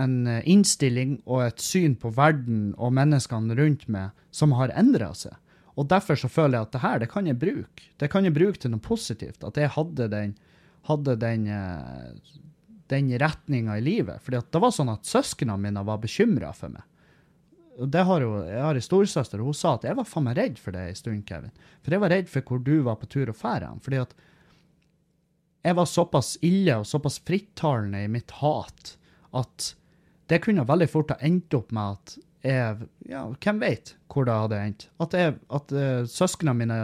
[0.00, 5.34] en innstilling og et syn på verden og menneskene rundt meg som har endra seg.
[5.76, 7.88] Og derfor så føler jeg at det her, det kan jeg bruke.
[8.00, 9.44] Det kan jeg bruke til noe positivt.
[9.44, 10.32] At jeg hadde den,
[10.88, 12.38] hadde den, eh,
[12.88, 14.22] den retninga i livet.
[14.24, 16.86] Fordi det var sånn at søsknene mine var bekymra for meg.
[17.76, 20.38] Det har jo, Jeg har en storesøster, og hun sa at jeg var faen meg
[20.38, 21.52] redd for det en stund, Kevin.
[21.84, 23.82] For jeg var redd for hvor du var på tur og fære hen.
[23.84, 24.14] Fordi at
[25.66, 28.94] jeg var såpass ille og såpass frittalende i mitt hat
[29.36, 29.72] at
[30.30, 32.16] det kunne veldig fort ha endt opp med at
[32.46, 34.84] jeg Ja, hvem vet hvor det hadde endt?
[35.02, 36.76] At, jeg, at uh, søsknene mine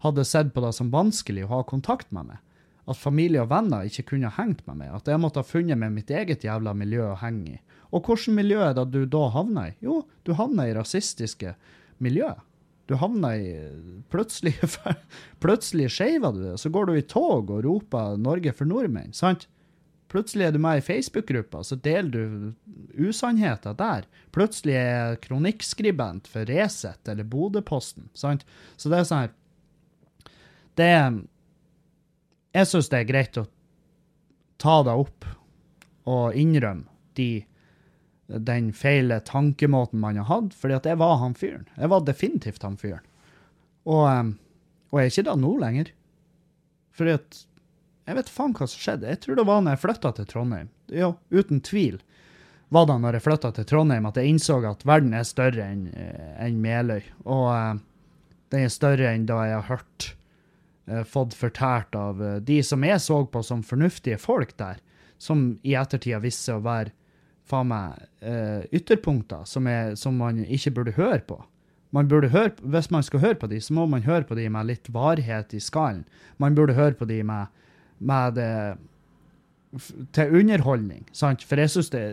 [0.00, 2.38] hadde sett på det som vanskelig å ha kontakt med meg.
[2.88, 4.94] At familie og venner ikke kunne ha hengt med meg.
[4.96, 7.60] At jeg måtte ha funnet meg mitt eget jævla miljø å henge i.
[7.90, 9.76] Og hvilket miljø er det du da havner i?
[9.84, 11.54] Jo, du havner i rasistiske
[11.98, 12.30] miljø.
[12.90, 13.54] Du havner i
[14.10, 14.56] Plutselig,
[15.44, 19.46] plutselig skeiver du det, så går du i tog og roper 'Norge for nordmenn', sant?
[20.10, 22.54] Plutselig er du med i Facebook-gruppa, så deler du
[22.98, 24.08] usannheter der.
[24.34, 28.42] Plutselig er jeg kronikkskribent for Resett eller Bodøposten, sant?
[28.76, 29.36] Så det er sånn her
[30.74, 30.90] Det
[32.54, 33.46] Jeg syns det er greit å
[34.58, 35.28] ta deg opp
[36.10, 37.44] og innrømme de
[38.38, 41.66] den feile tankemåten man har hatt, fordi at jeg var han fyren.
[41.76, 43.06] Jeg var definitivt han fyren.
[43.88, 44.34] Og, um,
[44.90, 45.94] og jeg er ikke da nå lenger.
[46.94, 47.46] Fordi at
[48.10, 49.06] Jeg vet faen hva som skjedde.
[49.06, 50.70] Jeg tror det var når jeg flytta til Trondheim.
[50.90, 52.00] Ja, uten tvil
[52.74, 55.84] var det når jeg flytta til Trondheim at jeg innså at verden er større enn
[55.94, 57.04] eh, en Meløy.
[57.22, 57.76] Og uh,
[58.50, 60.08] den er større enn da jeg har hørt
[61.06, 64.80] fått fortært av de som jeg så på som fornuftige folk der,
[65.22, 66.90] som i ettertid har vist seg å være
[67.50, 71.40] faen meg uh, ytterpunkter som, er, som, man ikke burde høre på.
[71.90, 74.46] Man burde høre, hvis man skal høre på de, så må man høre på de
[74.52, 76.04] med litt varighet i skallen.
[76.38, 77.50] Man burde høre på de med,
[77.98, 78.52] med det,
[80.14, 81.42] til underholdning, sant?
[81.46, 82.04] For jeg syns det,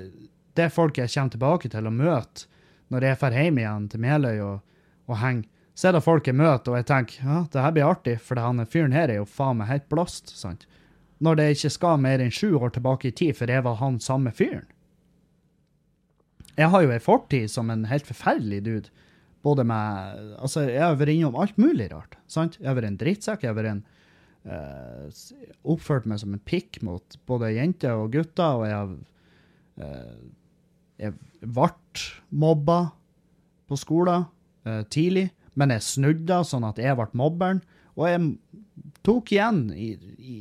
[0.58, 2.50] det folk jeg kommer tilbake til å møte
[2.94, 4.82] når jeg drar hjem igjen til Meløy og,
[5.12, 5.50] og henger.
[5.78, 8.40] Så er det folk jeg møter, og jeg tenker ja, det her blir artig, for
[8.42, 10.32] han fyren her er jo faen meg helt blåst.
[10.34, 10.66] sant?
[11.22, 14.00] Når det ikke skal mer enn sju år tilbake i tid, for jeg var han
[14.02, 14.66] samme fyren.
[16.58, 18.94] Jeg har jo ei fortid som en helt forferdelig dude.
[19.46, 22.18] Både med Altså, jeg har vært innom alt mulig rart.
[22.28, 22.58] sant?
[22.60, 23.44] Jeg har vært en drittsekk.
[23.44, 23.84] Jeg har vært en
[24.50, 25.12] uh,
[25.64, 28.96] Oppført meg som en pikk mot både jenter og gutter, og jeg har
[29.86, 30.18] uh,
[30.98, 31.70] Jeg ble
[32.30, 32.80] mobba
[33.68, 34.26] på skolen
[34.66, 37.62] uh, tidlig, men jeg snudde sånn at jeg ble mobberen,
[37.98, 38.22] og jeg
[39.06, 40.38] tok igjen i, i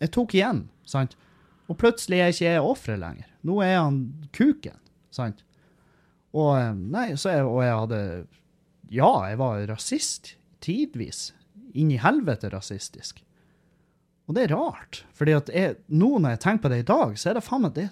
[0.00, 1.16] Jeg tok igjen, sant?
[1.68, 3.29] Og plutselig er jeg ikke jeg offeret lenger.
[3.46, 4.02] Nå er han
[4.36, 4.76] kuken,
[5.14, 5.44] sant?
[6.36, 8.02] Og nei, så jeg, og jeg hadde
[8.90, 10.34] Ja, jeg var rasist.
[10.60, 11.30] Tidvis.
[11.78, 13.22] Inn i helvete rasistisk.
[14.28, 15.04] Og det er rart.
[15.14, 17.64] fordi at jeg, nå når jeg tenker på det i dag, så er det faen
[17.64, 17.88] meg det,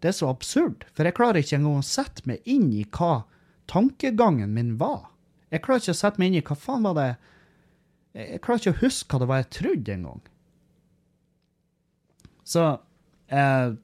[0.00, 0.84] det er så absurd.
[0.94, 3.24] For jeg klarer ikke engang å sette meg inn i hva
[3.70, 5.10] tankegangen min var.
[5.50, 7.08] Jeg klarer ikke å sette meg inn i hva faen var det
[8.14, 10.22] Jeg klarer ikke å huske hva det var jeg trodde engang.
[12.46, 12.64] Så
[13.30, 13.76] jeg,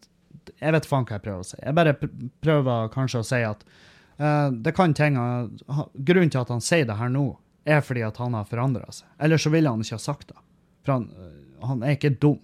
[0.61, 1.59] jeg vet faen hva jeg prøver å si.
[1.63, 1.97] Jeg bare
[2.45, 3.65] prøver kanskje å si at
[4.21, 7.29] uh, det kan ting Grunnen til at han sier det her nå,
[7.67, 9.09] er fordi at han har forandra seg.
[9.19, 10.39] Ellers så ville han ikke ha sagt det.
[10.87, 11.09] For han,
[11.67, 12.39] han, er ikke dum.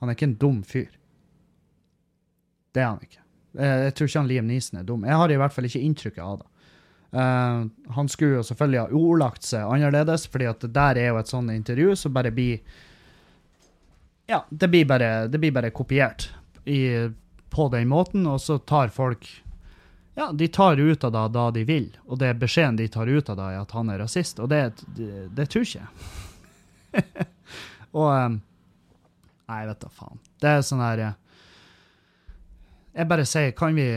[0.00, 0.92] Han er ikke en dum fyr.
[2.74, 3.22] Det er han ikke.
[3.54, 5.06] Jeg, jeg tror ikke han Liam Neeson er dum.
[5.06, 6.50] Jeg har i hvert fall ikke inntrykket av det.
[7.14, 11.30] Uh, han skulle jo selvfølgelig ha ordlagt seg annerledes, fordi at der er jo et
[11.30, 12.62] sånt intervju som bare blir
[14.26, 16.30] Ja, det blir bare, det blir bare kopiert
[16.64, 16.80] i,
[17.54, 19.28] på den måten, og så tar folk
[20.14, 23.30] Ja, de tar ut av det da de vil, og det beskjeden de tar ut
[23.30, 24.60] av det, er at han er rasist, og det,
[24.94, 27.04] det, det tror ikke jeg.
[27.98, 28.40] og um,
[29.44, 30.22] Nei, vet da faen.
[30.40, 31.00] Det er sånn her
[32.94, 33.88] Jeg bare sier, kan vi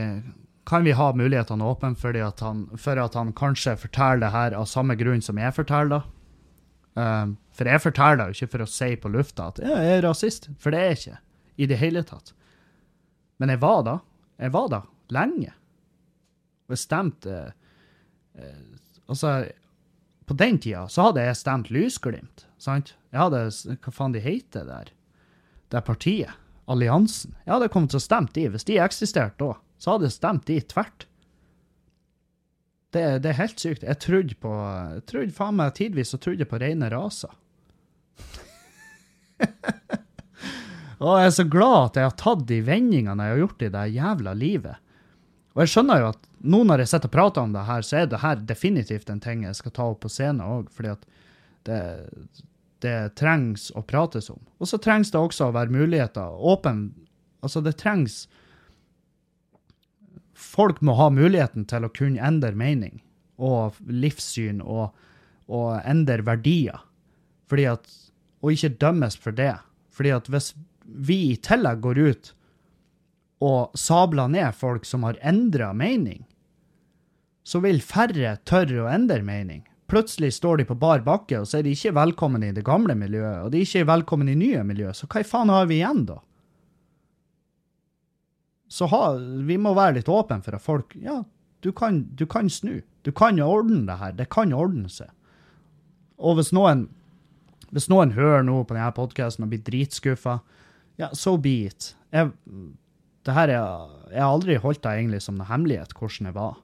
[0.68, 2.42] kan vi ha mulighetene åpne for at,
[3.16, 6.02] han, kanskje forteller det her av samme grunn som jeg forteller det?
[6.98, 10.04] Um, for jeg forteller det jo ikke for å si på lufta at jeg er
[10.04, 11.20] rasist, for det er jeg ikke.
[11.58, 12.34] I det hele tatt.
[13.38, 13.96] Men jeg var da.
[14.42, 14.82] Jeg var da
[15.14, 15.54] lenge.
[16.68, 17.38] Og jeg stemte
[18.36, 18.66] eh,
[19.08, 19.48] Altså,
[20.28, 22.92] på den tida så hadde jeg stemt Lysglimt, sant?
[23.14, 23.46] Jeg hadde
[23.80, 24.92] Hva faen de heter der?
[25.72, 26.34] Det partiet.
[26.68, 27.32] Alliansen.
[27.46, 28.44] Jeg hadde kommet til å stemme de.
[28.52, 31.06] Hvis de eksisterte da, så hadde jeg stemt de tvert.
[32.92, 33.86] Det, det, er helt sykt.
[33.88, 37.32] Jeg trodde på jeg trodde faen meg Tidvis så trodde jeg på rene raser.
[40.98, 43.72] og jeg er så glad at jeg har tatt de vendingene jeg har gjort i
[43.74, 44.84] det jævla livet.
[45.54, 48.00] Og jeg skjønner jo at nå når jeg sitter og prater om det her, så
[48.02, 51.06] er det her definitivt en ting jeg skal ta opp på scenen òg, fordi at
[51.66, 51.80] det,
[52.86, 54.40] det trengs å prates om.
[54.62, 56.38] Og så trengs det også å være muligheter.
[56.38, 56.90] Åpen
[57.46, 58.26] Altså, det trengs
[60.38, 63.00] Folk må ha muligheten til å kunne endre mening
[63.38, 64.96] og livssyn og,
[65.50, 66.82] og endre verdier.
[67.50, 67.90] Fordi at
[68.42, 69.56] Og ikke dømmes for det.
[69.90, 70.52] Fordi at hvis
[70.88, 72.34] vi i tillegg går ut
[73.44, 76.24] og sabler ned folk som har endra mening,
[77.46, 79.62] så vil færre tørre å endre mening.
[79.88, 82.96] Plutselig står de på bar bakke, og så er de ikke velkommen i det gamle
[82.98, 85.80] miljøet, og de er ikke velkommen i nye miljø, så hva i faen har vi
[85.80, 86.18] igjen, da?
[88.68, 89.04] Så ha,
[89.48, 91.22] vi må være litt åpne for at folk Ja,
[91.64, 92.82] du kan, du kan snu.
[93.08, 94.12] Du kan ordne det her.
[94.18, 95.08] Det kan ordne seg.
[96.20, 96.90] Og hvis noen
[97.72, 100.38] hvis noen hører noe på denne podkasten og blir dritskuffa,
[100.98, 101.92] ja, so be it.
[102.14, 102.32] Jeg,
[103.28, 106.56] det her er, jeg har aldri holdt det egentlig som noe hemmelighet hvordan jeg var.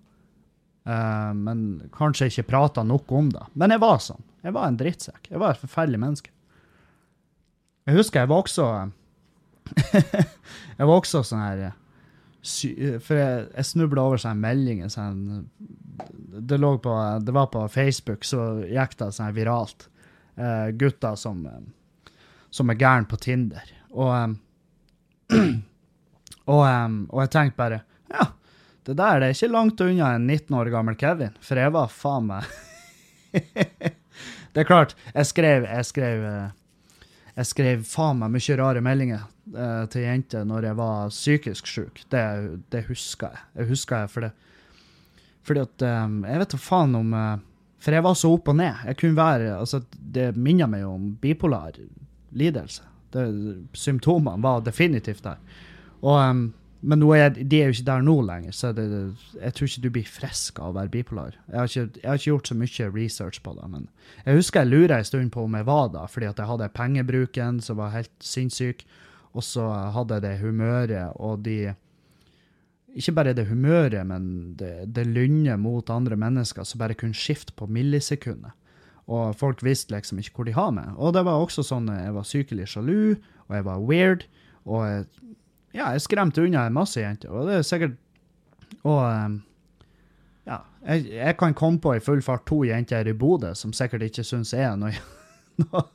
[0.83, 1.59] Uh, men
[1.95, 3.43] kanskje ikke prata nok om det.
[3.59, 4.23] Men jeg var sånn.
[4.43, 5.29] Jeg var en drittsekk.
[5.29, 6.33] Jeg var et forferdelig menneske.
[7.87, 8.65] Jeg husker jeg var også
[10.77, 11.61] Jeg var også sånn her
[12.39, 14.91] For jeg, jeg snubla over sånne meldinger.
[14.91, 15.45] Sånn,
[16.33, 19.87] det, lå på, det var på Facebook, så gikk det sånn viralt.
[20.33, 21.45] Uh, gutter som,
[22.51, 23.67] som er gæren på Tinder.
[23.93, 24.35] Og,
[26.53, 28.31] og, og jeg tenkte bare Ja,
[28.87, 31.93] det der det er ikke langt unna en 19 år gammel Kevin, for jeg var
[31.93, 32.49] faen meg
[34.53, 36.97] Det er klart, jeg skrev Jeg skrev, eh,
[37.33, 39.23] jeg skrev faen meg mye rare meldinger
[39.55, 42.03] uh, til jenter når jeg var psykisk syk.
[42.13, 42.21] Det,
[42.69, 43.41] det husker jeg.
[43.57, 44.29] Jeg husker jeg for det.
[45.43, 45.85] Fordi at
[46.29, 47.41] Jeg vet da faen om uh,
[47.81, 48.85] For jeg var så opp og ned.
[48.85, 51.81] Jeg kunne være Altså, det minner meg om bipolar
[52.37, 52.85] lidelse.
[53.13, 53.27] Det,
[53.77, 55.39] symptomene var definitivt der.
[56.01, 56.43] Og um,
[56.83, 58.85] men er, de er jo ikke der nå lenger, så det,
[59.39, 61.37] jeg tror ikke du blir frisk av å være bipolar.
[61.47, 63.85] Jeg har, ikke, jeg har, ikke, gjort så mye research på det, men
[64.25, 67.61] jeg husker jeg lura en stund på om jeg var da, fordi jeg hadde pengebruken
[67.63, 68.83] som var helt sinnssyk,
[69.31, 71.73] og så hadde jeg det humøret og de
[72.93, 77.55] Ikke bare det humøret, men det, det lynnet mot andre mennesker som bare kunne skifte
[77.57, 78.51] på millisekunder.
[79.11, 80.93] Og folk visste liksom ikke hvor de har meg.
[80.95, 83.15] Og det var også sånn jeg var sykelig sjalu,
[83.49, 84.27] og jeg var weird.
[84.63, 85.05] og
[85.73, 87.97] ja, jeg skremte unna masse jenter, og det er sikkert
[88.85, 89.39] Og um,
[90.45, 94.05] ja, jeg, jeg, kan komme på i full fart to jenter i Bodø som sikkert
[94.09, 94.77] ikke syns jeg er
[95.63, 95.87] noe,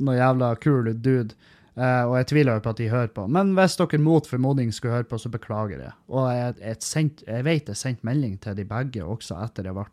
[0.00, 1.36] noe jævla kul dude.
[1.78, 3.26] Uh, og jeg tviler jo på at de hører på.
[3.30, 5.92] Men hvis dere mot formodning skulle høre på, så beklager jeg.
[6.10, 9.76] Og jeg, jeg, sendt, jeg vet jeg sendte melding til de begge også etter jeg
[9.78, 9.86] ble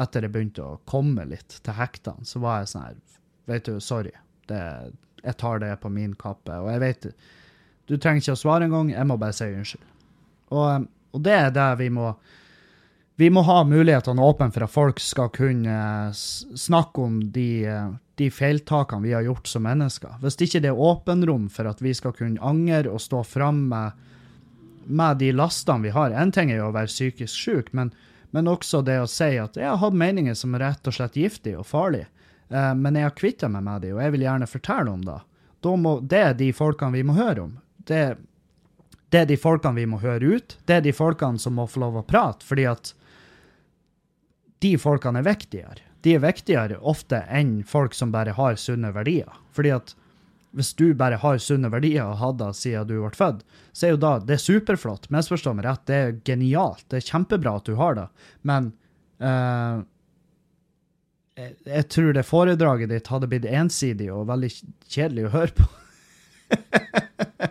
[0.00, 3.00] etter jeg begynte å komme litt til hektene, så var jeg sånn her
[3.50, 4.12] Vet du, sorry.
[4.46, 4.58] Det,
[5.18, 6.54] jeg tar det på min kappe.
[6.62, 7.08] Og jeg vet
[7.90, 9.88] du trenger ikke å svare engang, jeg må bare si unnskyld.
[10.54, 10.86] Og,
[11.16, 12.12] og det er det vi må
[13.20, 15.74] Vi må ha mulighetene åpne for at folk skal kunne
[16.16, 17.68] snakke om de,
[18.18, 20.16] de feiltakene vi har gjort som mennesker.
[20.22, 24.00] Hvis ikke det er åpenrom for at vi skal kunne angre og stå fram med,
[24.88, 27.92] med de lastene vi har En ting er jo å være psykisk syk, men,
[28.32, 31.18] men også det å si at jeg har hatt meninger som er rett og slett
[31.20, 32.08] giftige og farlige,
[32.48, 35.20] eh, men jeg har kvitta meg med dem, og jeg vil gjerne fortelle om det.
[35.62, 37.52] Må, det er de folkene vi må høre om
[37.86, 38.16] det,
[39.12, 40.56] det, er de folkene vi må høre ut.
[40.66, 42.92] Det er de folkene som må få lov å prate, fordi at
[44.62, 45.82] de folkene er viktigere.
[46.02, 49.30] De er viktigere ofte enn folk som bare har sunne verdier.
[49.54, 49.94] Fordi at
[50.52, 53.40] hvis du bare har sunne verdier og hadde siden du ble født,
[53.72, 55.08] så er jo da det er superflott.
[55.12, 56.84] Misforstå meg rett, det er genialt.
[56.92, 58.06] Det er kjempebra at du har det.
[58.48, 58.62] Men
[59.24, 59.76] uh,
[61.38, 64.52] jeg, jeg, tror det foredraget ditt hadde blitt ensidig og veldig
[64.92, 65.64] kjedelig å høre på.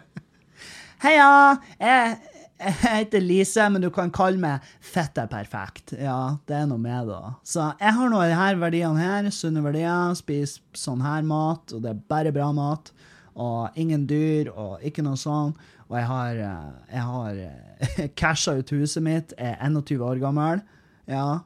[1.01, 1.57] Heia!
[1.81, 2.17] Jeg,
[2.62, 5.95] jeg heter Lise, men du kan kalle meg Fette perfekt.
[5.97, 7.22] Ja, det er noe med det.
[7.47, 9.30] Så jeg har nå her verdiene her.
[9.34, 10.14] Sunne verdier.
[10.18, 12.91] Spis sånn her mat, og det er bare bra mat.
[13.34, 15.55] Og ingen dyr, og ikke noe sånn.
[15.89, 19.34] Og jeg har, eh, jeg har eh, casha ut huset mitt.
[19.38, 20.64] Jeg er 21 år gammel.
[21.09, 21.41] Ja.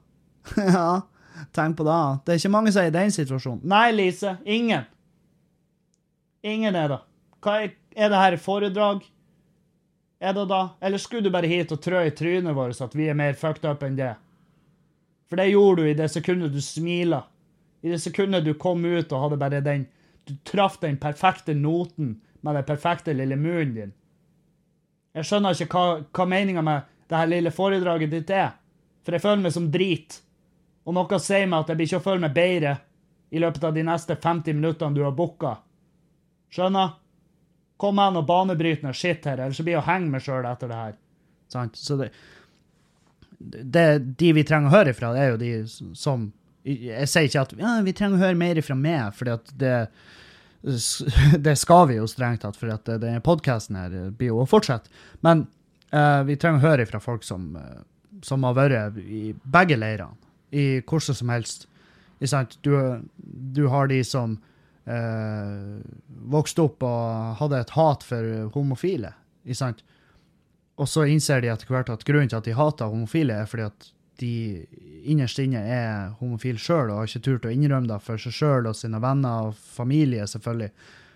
[0.62, 0.90] ja.
[1.56, 2.04] Tenk på det.
[2.26, 3.64] Det er ikke mange som er i den situasjonen.
[3.68, 4.38] Nei, Lise.
[4.46, 4.86] Ingen.
[6.46, 7.02] Ingen er det.
[7.44, 9.04] Hva er, er det her foredrag?
[10.26, 10.62] Er det da?
[10.82, 13.68] Eller skulle du bare hit og trø i trynet vårt at vi er mer fucked
[13.70, 14.16] up enn det?
[15.30, 17.22] For det gjorde du i det sekundet du smila.
[17.86, 19.86] I det sekundet du kom ut og hadde bare den
[20.26, 23.92] Du traff den perfekte noten med den perfekte lille munnen din.
[25.14, 28.56] Jeg skjønner ikke hva, hva meninga med det her lille foredraget ditt er.
[29.06, 30.18] For jeg føler meg som drit.
[30.86, 32.74] Og noe sier meg at jeg blir ikke å føle meg bedre
[33.30, 35.54] i løpet av de neste 50 minuttene du har booka.
[36.50, 36.98] Skjønner?
[37.82, 40.80] Kom med og banebrytende skitt her, ellers blir jeg å henge meg sjøl etter det
[40.80, 40.98] her.
[41.76, 42.10] Så det,
[43.38, 43.86] det,
[44.20, 46.30] De vi trenger å høre ifra, det er jo de som
[46.66, 49.76] Jeg sier ikke at ja, vi trenger å høre mer ifra meg, for det
[51.46, 54.90] det skal vi jo strengt tatt, for at denne podkasten her blir jo å fortsette.
[55.26, 55.46] Men
[55.94, 57.52] uh, vi trenger å høre fra folk som,
[58.26, 60.18] som har vært i begge leirene,
[60.56, 61.68] i hvordan som helst.
[62.64, 62.72] Du,
[63.54, 64.40] du, har de som
[64.86, 69.14] vokste opp og hadde et hat for homofile.
[70.76, 73.66] Og så innser de etter hvert at grunnen til at de hater homofile, er fordi
[73.70, 74.66] at de
[75.06, 78.70] innerst inne er homofile sjøl og har ikke turt å innrømme det for seg sjøl
[78.70, 80.72] og sine venner og familie, selvfølgelig.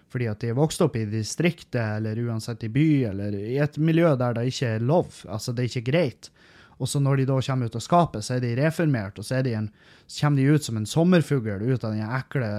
[0.10, 3.78] Fordi at de er vokst opp i distriktet, eller uansett i by, eller i et
[3.78, 5.22] miljø der det ikke er lov.
[5.30, 6.32] Altså, det er ikke greit.
[6.80, 9.42] Og så når de da kommer ut av skapet, så er de reformert, og så,
[9.44, 9.68] de en,
[10.16, 12.52] kommer de ut som en sommerfugl ut av den ekle,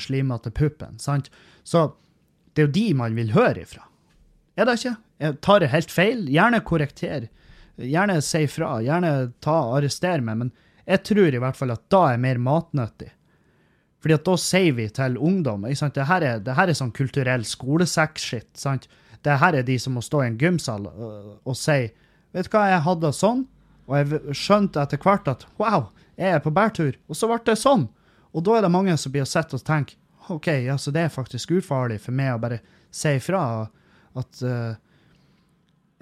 [0.00, 0.96] slimete puppen.
[1.02, 1.28] sant?
[1.64, 1.90] Så
[2.54, 3.84] det er jo de man vil høre ifra.
[4.56, 4.94] Er det ikke?
[5.20, 6.24] Jeg tar det helt feil.
[6.32, 7.28] Gjerne korrekter.
[7.76, 8.78] Gjerne si fra.
[8.84, 9.12] Gjerne
[9.44, 10.52] ta arrester meg, men
[10.86, 13.10] jeg tror i hvert fall at da er mer matnyttig.
[14.00, 15.90] Fordi at da sier vi til ungdom ikke?
[15.96, 18.52] Det her er, sånn kulturell skolesekk-shit.
[18.56, 18.88] sant?
[19.24, 21.86] Det her er de som må stå i en gymsal og, og si
[22.36, 23.46] Vet du hva, jeg hadde sånn,
[23.86, 26.96] og jeg skjønte etter hvert at wow, jeg er på bærtur.
[27.06, 27.86] Og så ble det sånn.
[28.34, 29.98] Og da er det mange som blir sett og tenker
[30.34, 32.58] OK, ja, så det er faktisk ufarlig for meg å bare
[32.90, 33.40] si ifra
[34.18, 34.74] at uh,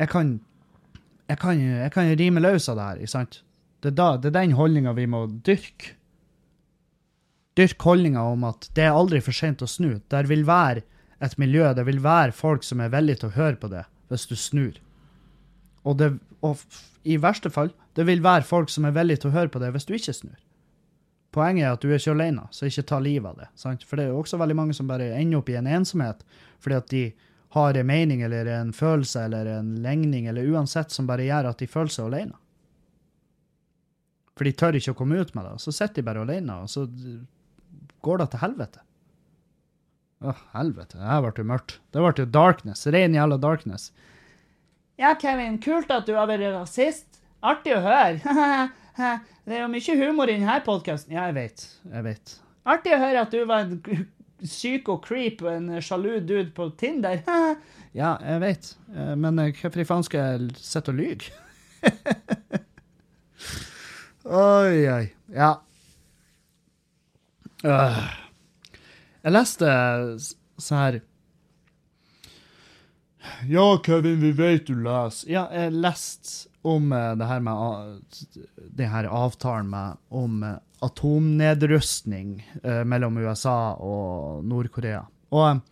[0.01, 0.39] jeg kan
[1.29, 3.39] jeg kan, jeg kan rime løs av det her, sant?
[3.81, 5.95] Det er, da, det er den holdninga vi må dyrke.
[7.57, 10.03] Dyrk holdninga om at det er aldri for sent å snu.
[10.13, 10.83] Der vil være
[11.25, 14.27] et miljø, det vil være folk som er villige til å høre på det hvis
[14.29, 14.77] du snur.
[15.85, 16.11] Og, det,
[16.45, 16.61] og
[17.05, 19.71] i verste fall, det vil være folk som er villige til å høre på det
[19.75, 20.41] hvis du ikke snur.
[21.35, 23.49] Poenget er at du er ikke alene, så ikke ta livet av det.
[23.59, 23.85] Sant?
[23.85, 26.23] For det er jo også veldig mange som bare ender opp i en ensomhet
[26.63, 27.05] fordi at de
[27.55, 31.61] har en mening eller en følelse eller en legning eller uansett som bare gjør at
[31.61, 32.39] de føler seg alene.
[34.35, 35.59] For de tør ikke å komme ut med det.
[35.63, 36.87] Så sitter de bare alene, og så
[38.03, 38.83] går det til helvete.
[40.25, 40.99] Å, helvete.
[40.99, 41.77] Det her ble jo mørkt.
[41.95, 42.87] Det ble jo darkness.
[42.91, 43.91] Ren jævla darkness.
[45.01, 47.21] Ja, Kevin, kult at du har vært rasist.
[47.45, 48.21] Artig å høre.
[49.45, 51.17] det er jo mye humor i denne podkasten.
[51.17, 51.65] Ja, jeg vet.
[51.91, 52.35] Jeg vet.
[52.65, 54.07] Artig å høre at du var en
[54.49, 57.25] syk og creep og en sjalu dude på Tinder.
[58.01, 58.71] ja, jeg vet.
[58.95, 61.35] Eh, men eh, hvorfor i faen skal jeg sitte og lyge?
[64.25, 65.05] oi, oi.
[65.35, 65.57] Ja.
[67.65, 67.99] Uh.
[69.25, 69.69] Jeg leste
[70.61, 71.03] sånn her
[73.49, 75.31] Ja, Kevin, vi vet du leser.
[75.33, 78.19] Ja, jeg leste om uh, det her med uh,
[78.79, 82.35] det her avtalen med, om atomnedrustning atomnedrustning
[82.85, 85.05] mellom USA og Nord-Korea.
[85.33, 85.63] Og,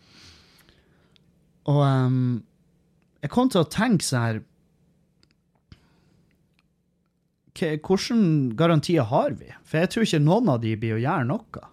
[1.69, 2.39] og um,
[3.21, 4.41] jeg kom til å tenke sånn her
[7.53, 7.83] Hvilke
[8.57, 9.51] garantier har vi?
[9.69, 11.67] For jeg tror ikke noen av de blir å gjøre noe.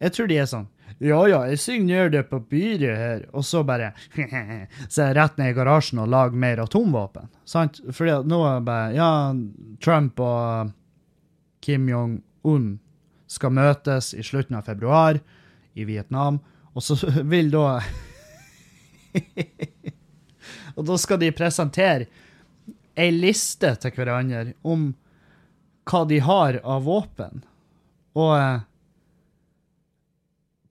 [0.00, 0.70] Jeg tror de er sånn
[1.04, 3.92] ja, ja, jeg signerer det papiret her, og så bare
[4.88, 7.28] Så jeg rett ned i garasjen og lager mer atomvåpen.
[7.48, 7.80] Sant?
[7.92, 9.10] Fordi nå er det bare Ja,
[9.84, 10.72] Trump og
[11.64, 12.66] Kim Jong-un
[13.30, 15.20] skal møtes i slutten av februar
[15.74, 16.40] i Vietnam,
[16.74, 16.96] og så
[17.32, 17.80] vil da
[20.74, 22.08] Og da skal de presentere
[22.98, 24.92] ei liste til hverandre om
[25.90, 27.42] hva de har av våpen.
[28.16, 28.62] Og eh,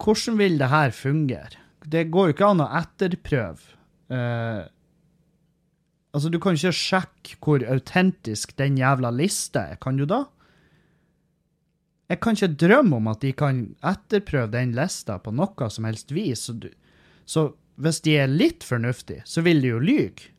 [0.03, 1.61] hvordan vil det her fungere?
[1.83, 3.73] Det går jo ikke an å etterprøve.
[4.11, 4.67] Uh,
[6.13, 10.25] altså, du kan ikke sjekke hvor autentisk den jævla lista er, kan du da?
[12.11, 16.11] Jeg kan ikke drømme om at de kan etterprøve den lista på noe som helst
[16.13, 16.45] vis.
[16.49, 16.69] Så, du,
[17.25, 17.47] så
[17.81, 20.32] hvis de er litt fornuftige, så vil de jo lyge.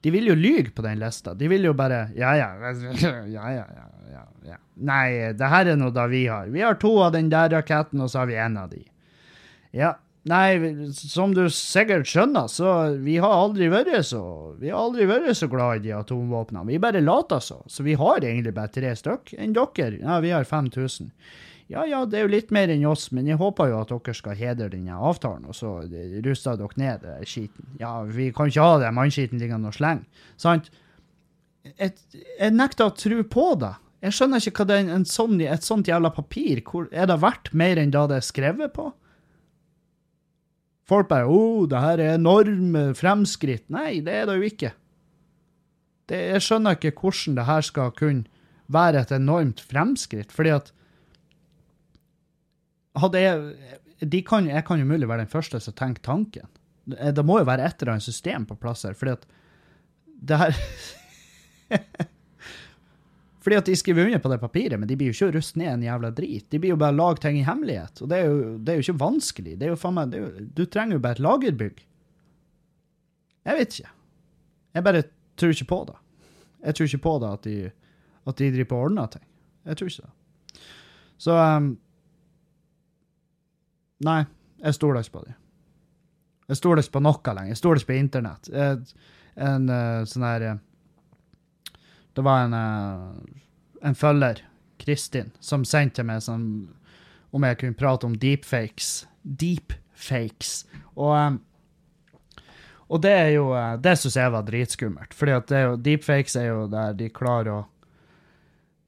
[0.00, 1.34] De vil jo lyge på den lista.
[1.36, 2.50] De vil jo bare Ja, ja,
[3.04, 4.60] ja, ja, ja, ja, ja.
[4.80, 6.48] Nei, det her er noe da vi har.
[6.52, 8.84] Vi har to av den der raketten, og så har vi én av de.
[9.76, 9.96] Ja.
[10.28, 10.60] Nei,
[10.92, 15.48] som du sikkert skjønner, så vi har aldri vært så Vi har aldri vært så
[15.48, 16.66] glad i de atomvåpnene.
[16.68, 17.62] Vi bare later så.
[17.66, 19.94] Så vi har egentlig bare tre stykk enn dere.
[19.96, 21.08] Ja, vi har 5000.
[21.70, 24.14] Ja, ja, det er jo litt mer enn oss, men jeg håper jo at dere
[24.18, 25.76] skal hedre denne avtalen, og så
[26.26, 27.76] ruster dere ned skiten.
[27.78, 30.24] Ja, vi kan ikke ha det mannskiten liggende og slenge.
[30.40, 30.72] Sant?
[31.62, 33.70] Jeg, jeg nekter å tro på det.
[34.00, 37.20] Jeg skjønner ikke hva det er en sånn, et sånt jævla papir hvor, Er det
[37.20, 38.88] verdt mer enn da det er skrevet på?
[40.90, 43.68] Folk bare 'Å, oh, det her er enorme fremskritt'.
[43.70, 44.72] Nei, det er det jo ikke.
[46.10, 48.26] Det, jeg skjønner ikke hvordan det her skal kunne
[48.66, 50.72] være et enormt fremskritt, fordi at
[52.98, 56.48] hadde jeg kan, Jeg kan jo mulig være den første som tenker tanken.
[56.84, 59.26] Det, det må jo være et eller annet system på plass her, fordi at
[60.20, 60.56] det her
[63.40, 65.60] Fordi at de skriver under på det papiret, men de blir jo ikke å ruste
[65.60, 66.44] ned en jævla drit.
[66.52, 68.02] De blir jo bare lage ting i hemmelighet.
[68.04, 69.54] Og det er jo, det er jo ikke vanskelig.
[69.56, 70.26] Det er jo faen meg, jo,
[70.58, 71.80] du trenger jo bare et lagerbygg.
[73.48, 73.94] Jeg vet ikke.
[74.76, 75.02] Jeg bare
[75.40, 75.96] tror ikke på det.
[76.66, 77.56] Jeg tror ikke på det at de,
[78.28, 79.24] at de driver på og ordner ting.
[79.70, 80.60] Jeg tror ikke det.
[81.20, 81.70] Så um,
[84.04, 84.24] Nei,
[84.64, 85.36] jeg stoler ikke på dem.
[86.50, 87.52] Jeg stoler ikke på noe lenger.
[87.52, 88.48] Jeg stoler ikke på internett.
[89.40, 90.56] En, eh, sånn her eh,
[92.10, 94.42] Det var en, uh, en følger,
[94.82, 96.72] Kristin, som sendte meg sånn
[97.30, 99.06] om jeg kunne prate om deepfakes.
[99.22, 100.64] Deepfakes.
[100.96, 101.38] Og, um,
[102.90, 105.14] og det er jo Det syns jeg var dritskummelt.
[105.14, 107.60] Fordi at deepfakes er jo der de klarer å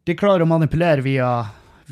[0.04, 1.30] De klarer å manipulere via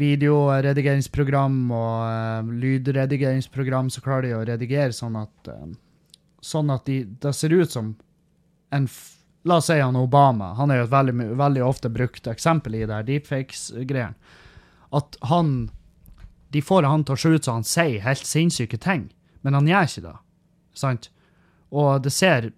[0.01, 5.71] videoredigeringsprogram og eh, lydredigeringsprogram, så klarer de å redigere sånn at eh,
[6.41, 7.91] Sånn at de, det ser ut som
[8.73, 8.87] en
[9.45, 10.55] La oss si han Obama.
[10.57, 14.17] Han er jo et veldig, veldig ofte brukt eksempel i det her deepfakes-greiene.
[14.93, 15.71] At han
[16.53, 19.07] De får han til å se ut som han sier helt sinnssyke ting,
[19.41, 20.17] men han gjør ikke det.
[20.77, 21.11] Sant?
[21.71, 22.51] Og det ser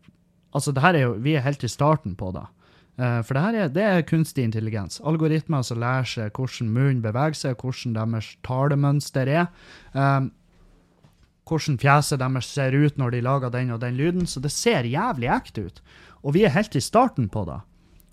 [0.53, 2.47] Altså, det her er jo Vi er helt i starten på det.
[3.01, 5.01] Eh, for det her er, det er kunstig intelligens.
[5.01, 9.49] Algoritmer som lærer seg hvordan munnen beveger seg, hvordan deres talemønster er.
[9.97, 10.31] Um,
[11.49, 14.27] hvordan fjeset deres ser ut når de lager den og den lyden.
[14.29, 15.83] Så det ser jævlig ekte ut.
[16.23, 17.61] Og vi er helt i starten på det.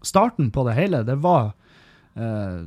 [0.07, 1.51] Starten på det hele, det var
[2.15, 2.63] eh,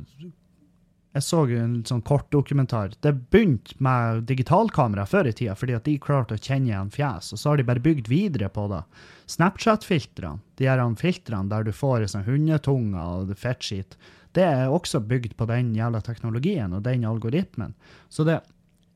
[1.13, 2.95] Jeg så en sånn kort dokumentar.
[3.05, 7.29] Det begynte med digitalkamera før i tida, fordi at de klarte å kjenne igjen fjes.
[7.35, 8.81] Og så har de bare bygd videre på det.
[9.29, 13.93] Snapchat-filtrene, de her filtrene der du får sånn hundetunge og fettskitt,
[14.33, 17.75] det er også bygd på den jævla teknologien og den algoritmen.
[18.09, 18.39] Så det,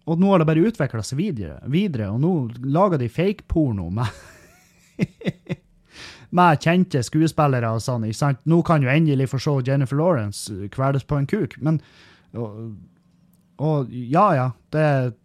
[0.09, 2.33] og nå har det bare utvikla seg videre, videre, og nå
[2.65, 4.09] lager de fake-porno med
[6.29, 8.03] med kjente skuespillere og sånn.
[8.07, 8.41] ikke sant?
[8.45, 11.79] Nå kan jo endelig få se Jennifer Lawrence kveles på en kuk, men
[12.35, 12.75] og,
[13.63, 15.15] og ja, ja, det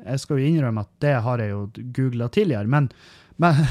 [0.00, 2.88] Jeg skal jo innrømme at det har jeg jo googla tidligere, men,
[3.36, 3.54] men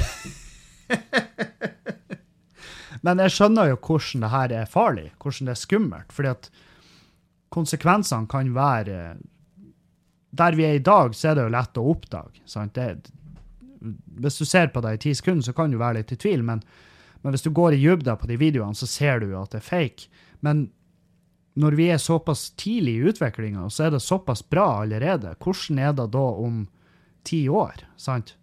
[3.06, 6.14] Men jeg skjønner jo hvordan det her er farlig, hvordan det er skummelt.
[6.14, 6.50] fordi at
[7.50, 9.16] konsekvensene kan være
[10.32, 12.42] Der vi er i dag, så er det jo lett å oppdage.
[12.46, 12.76] sant?
[12.76, 13.10] Det,
[13.80, 16.44] hvis du ser på det i ti sekunder, så kan du være litt i tvil,
[16.46, 16.64] men,
[17.24, 19.62] men hvis du går i dybden på de videoene, så ser du jo at det
[19.62, 20.10] er fake.
[20.46, 20.70] Men
[21.60, 25.36] når vi er såpass tidlig i utviklinga, så er det såpass bra allerede.
[25.44, 26.68] Hvordan er det da om
[27.28, 27.86] ti år?
[27.98, 28.36] sant?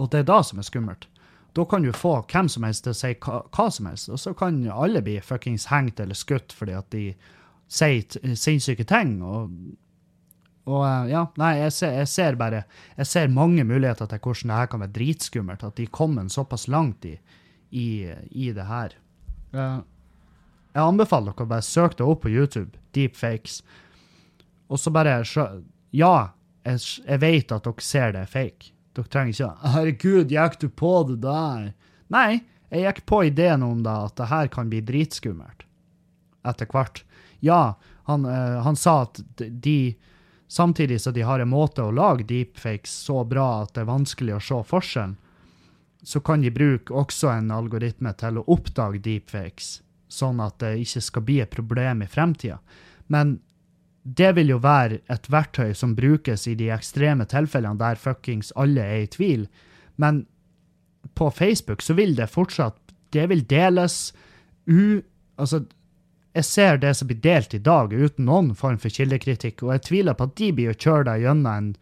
[0.00, 1.08] Og det er da som er skummelt.
[1.52, 4.20] Da kan du få hvem som helst til å si hva, hva som helst, og
[4.20, 7.04] så kan alle bli fuckings hengt eller skutt fordi at de
[7.72, 9.18] sier sinnssyke ting.
[9.22, 9.52] og
[10.70, 12.64] og eh, ja, nei, jeg ser, jeg ser, bare
[12.96, 15.64] Jeg ser mange muligheter til hvordan det her kan være dritskummelt.
[15.66, 17.16] At de kommer såpass langt i,
[17.70, 17.88] i,
[18.30, 18.94] i det her.
[19.52, 22.78] Jeg anbefaler dere å bare søke det opp på YouTube.
[22.94, 23.62] Deepfakes.
[24.72, 25.22] Og så bare
[25.92, 26.32] Ja,
[26.64, 28.72] jeg, jeg vet at dere ser det er fake.
[28.92, 31.72] Dere trenger ikke 'Herregud, gikk du på det der?'
[32.12, 35.64] Nei, jeg gikk på ideen om det, at det her kan bli dritskummelt.
[36.44, 37.02] Etter hvert.
[37.40, 39.96] Ja, han, uh, han sa at de
[40.52, 44.34] Samtidig som de har en måte å lage deepfakes så bra at det er vanskelig
[44.36, 45.14] å se forskjellen,
[46.02, 49.78] så kan de bruke også en algoritme til å oppdage deepfakes,
[50.12, 52.58] sånn at det ikke skal bli et problem i fremtida.
[53.08, 53.38] Men
[54.02, 58.84] det vil jo være et verktøy som brukes i de ekstreme tilfellene der fuckings alle
[58.84, 59.46] er i tvil.
[59.96, 60.26] Men
[61.16, 62.76] på Facebook så vil det fortsatt
[63.12, 64.12] Det vil deles
[64.66, 65.00] u...
[65.36, 65.64] Altså,
[66.32, 69.86] jeg ser det som blir delt i dag, uten noen form for kildekritikk, og jeg
[69.88, 71.72] tviler på at de blir å kjøre deg gjennom en,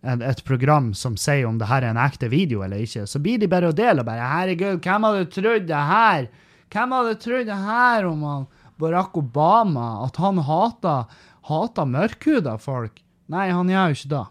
[0.00, 3.04] en, et program som sier om det her er en ekte video eller ikke.
[3.04, 6.30] Så blir de bare å dele og bare 'Herregud, hvem hadde trodd det her?'
[6.68, 10.04] Hvem hadde trodd det her om han Barack Obama?
[10.04, 11.06] At han hater,
[11.48, 13.00] hater mørkhuda folk?
[13.28, 14.24] Nei, han gjør jo ikke det.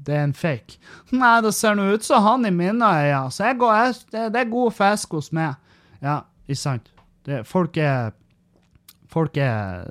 [0.00, 0.76] Det er en fake.
[1.12, 4.26] Nei, det ser nå ut som han i mine øyne, så jeg går, jeg, det,
[4.32, 5.56] det, er god fisk hos meg.
[6.00, 6.92] Ja, ikke sant?
[7.24, 8.12] Det, folk er
[9.10, 9.90] Folk er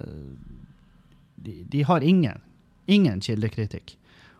[1.35, 2.41] de, de, har ingen,
[2.85, 3.97] ingen kildekritikk.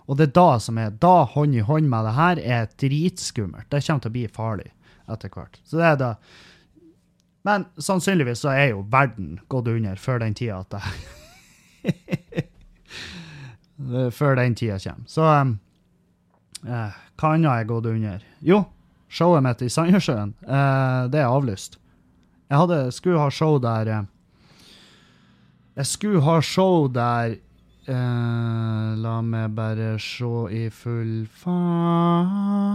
[0.09, 3.69] Og det er da som er da hånd i hånd med det her er dritskummelt.
[3.69, 4.71] Det kommer til å bli farlig
[5.09, 5.59] etter hvert.
[5.65, 6.13] Så det er da
[7.47, 10.81] Men sannsynligvis så er jo verden gått under før den tida at det
[14.11, 15.07] Før den tida kommer.
[15.07, 15.55] Så um,
[16.67, 18.19] eh, hva annet er gått under?
[18.43, 18.63] Jo,
[19.07, 21.79] showet mitt i Sandnessjøen, eh, det er avlyst.
[22.51, 24.03] Jeg hadde, skulle ha show der eh,
[25.77, 27.35] jeg skulle ha show der
[27.89, 32.69] eh, La meg bare se i full fart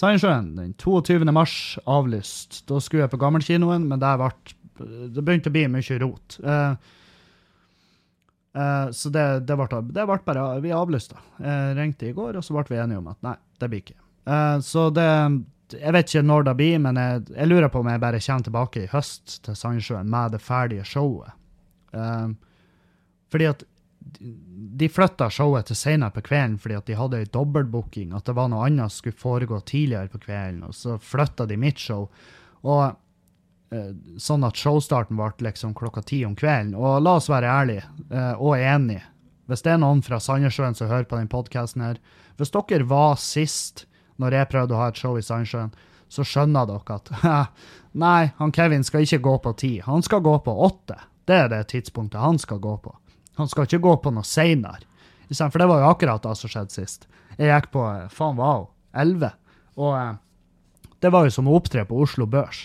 [0.00, 1.28] Sandnessjøen den 22.
[1.34, 1.54] mars
[1.84, 2.62] avlyst.
[2.70, 4.30] Da skulle jeg på gammelkinoen, men det, ble,
[5.12, 6.38] det begynte å bli mye rot.
[6.40, 6.72] Eh,
[8.56, 11.20] eh, så det, det, ble, det ble bare Vi avlysta.
[11.44, 13.98] Jeg ringte i går, og så ble vi enige om at nei, det blir ikke.
[14.24, 15.10] Eh, så det
[15.78, 18.46] jeg vet ikke når det blir, men jeg, jeg, lurer på om jeg bare kommer
[18.46, 21.36] tilbake i høst til Sandsjøen med det ferdige showet.
[21.92, 22.36] Um,
[23.30, 23.64] fordi at
[24.80, 28.34] de flytta showet til senere på kvelden fordi at de hadde ei dobbeltbooking, at det
[28.38, 32.08] var noe annet som skulle foregå tidligere på kvelden, og så flytta de mitt show.
[32.64, 32.84] Og
[33.74, 36.74] eh, Sånn at showstarten ble liksom klokka ti om kvelden.
[36.78, 39.04] Og la oss være ærlige eh, og enige.
[39.50, 42.00] Hvis det er noen fra Sandnessjøen som hører på denne podkasten her,
[42.38, 43.84] hvis dere var sist
[44.20, 45.72] når jeg prøvde å ha et show i Sandsjøen,
[46.10, 47.10] så skjønner dere at
[48.04, 50.98] nei, han Kevin skal ikke gå på ti, han skal gå på åtte.
[51.28, 52.94] Det er det tidspunktet han skal gå på.
[53.38, 54.82] Han skal ikke gå på noe seinere.
[55.30, 57.06] For det var jo akkurat det som skjedde sist.
[57.38, 58.66] Jeg gikk på eh, faen wow,
[58.98, 59.30] 11.
[59.78, 60.16] Og eh,
[61.00, 62.64] det var jo som å opptre på Oslo Børs.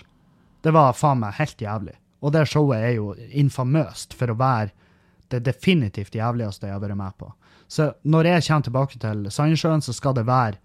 [0.66, 1.94] Det var faen meg helt jævlig.
[2.26, 4.74] Og det showet er jo infamøst for å være
[5.30, 7.30] det definitivt jævligste jeg har vært med på.
[7.70, 10.58] Så når jeg kommer tilbake til Sandsjøen, så skal det være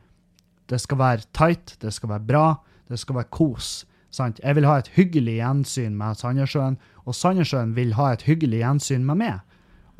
[0.70, 2.44] det skal være tight, det skal være bra,
[2.90, 3.70] det skal være kos.
[4.14, 4.40] Sant?
[4.42, 9.06] Jeg vil ha et hyggelig gjensyn med Sandnessjøen, og Sandnessjøen vil ha et hyggelig gjensyn
[9.06, 9.42] med meg.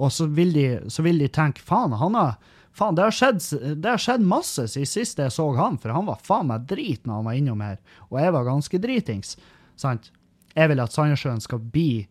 [0.01, 2.39] Og så vil de, så vil de tenke faen, han har,
[2.75, 3.43] faen det, har skjedd,
[3.83, 7.05] det har skjedd masse siden sist jeg så han, for han var faen meg drit
[7.05, 9.37] når han var innom her, og jeg var ganske dritings.
[9.79, 10.11] Sant?
[10.57, 12.07] Jeg vil at Sandnessjøen skal bli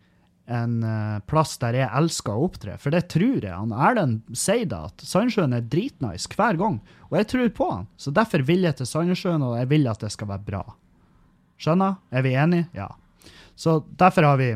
[0.49, 3.53] en uh, plass der jeg elsker å opptre, for det tror jeg.
[3.53, 6.79] han Erlend sier da, at Sandnessjøen er dritnice hver gang,
[7.09, 7.89] og jeg tror på han.
[8.01, 10.63] Så derfor vil jeg til Sandnessjøen, og jeg vil at det skal være bra.
[11.59, 11.99] Skjønner?
[12.09, 12.69] Er vi enige?
[12.73, 12.89] Ja.
[13.59, 14.53] Så derfor har vi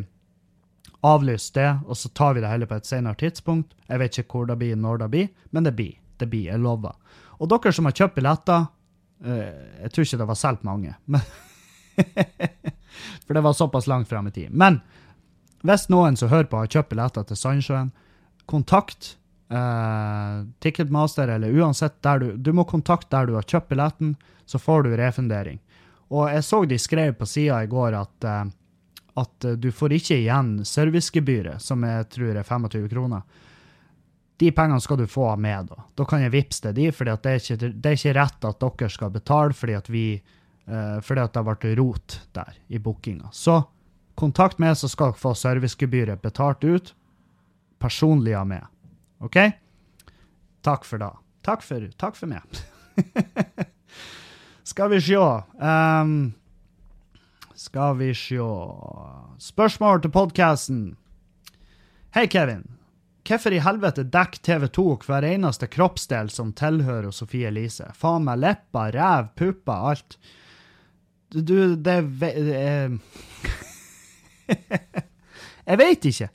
[1.04, 3.76] avlyst det, og så tar vi det heller på et senere tidspunkt.
[3.90, 5.98] Jeg vet ikke hvor det blir, når det blir, men det blir.
[6.18, 6.96] Det blir, jeg lover.
[7.42, 8.68] Og dere som har kjøpt billetter
[9.26, 11.26] uh, Jeg tror ikke det var solgt mange, men
[13.26, 14.54] For det var såpass langt frem i tid.
[14.54, 14.80] Men
[15.64, 17.92] hvis noen som hører på, har kjøpt billetter til Sandsjøen,
[18.52, 19.14] kontakt
[19.48, 24.84] eh, Ticketmaster, eller uansett du Du må kontakte der du har kjøpt billetten, så får
[24.84, 25.60] du refundering.
[26.12, 28.44] Og jeg så de skrev på sida i går at, eh,
[29.24, 33.24] at du får ikke igjen servicegebyret, som jeg tror er 25 kroner.
[34.38, 35.84] De pengene skal du få med, da.
[35.96, 38.60] Da kan jeg vippse til de, for det, er ikke, det er ikke rett at
[38.60, 43.32] dere skal betale fordi at vi eh, fordi at det vært rot der i bookinga.
[43.32, 43.62] Så
[44.16, 46.94] Kontakt med, så skal dere få servicegebyret betalt ut.
[47.82, 48.68] Personlig av meg.
[49.24, 49.40] OK?
[50.64, 51.12] Takk for da.
[51.44, 52.62] Takk for, takk for meg.
[54.72, 55.24] skal vi sjå
[55.58, 56.12] um,
[57.58, 58.46] Skal vi sjå
[59.42, 60.86] Spørsmål til podkasten.
[62.14, 62.68] Hei, Kevin.
[63.24, 67.88] Hvorfor i helvete dekker TV2 hver eneste kroppsdel som tilhører Sofie Elise?
[67.96, 70.18] Faen meg lepper, ræv, pupper, alt.
[71.34, 71.98] Du, det
[72.54, 72.94] er
[75.70, 76.30] jeg veit ikke.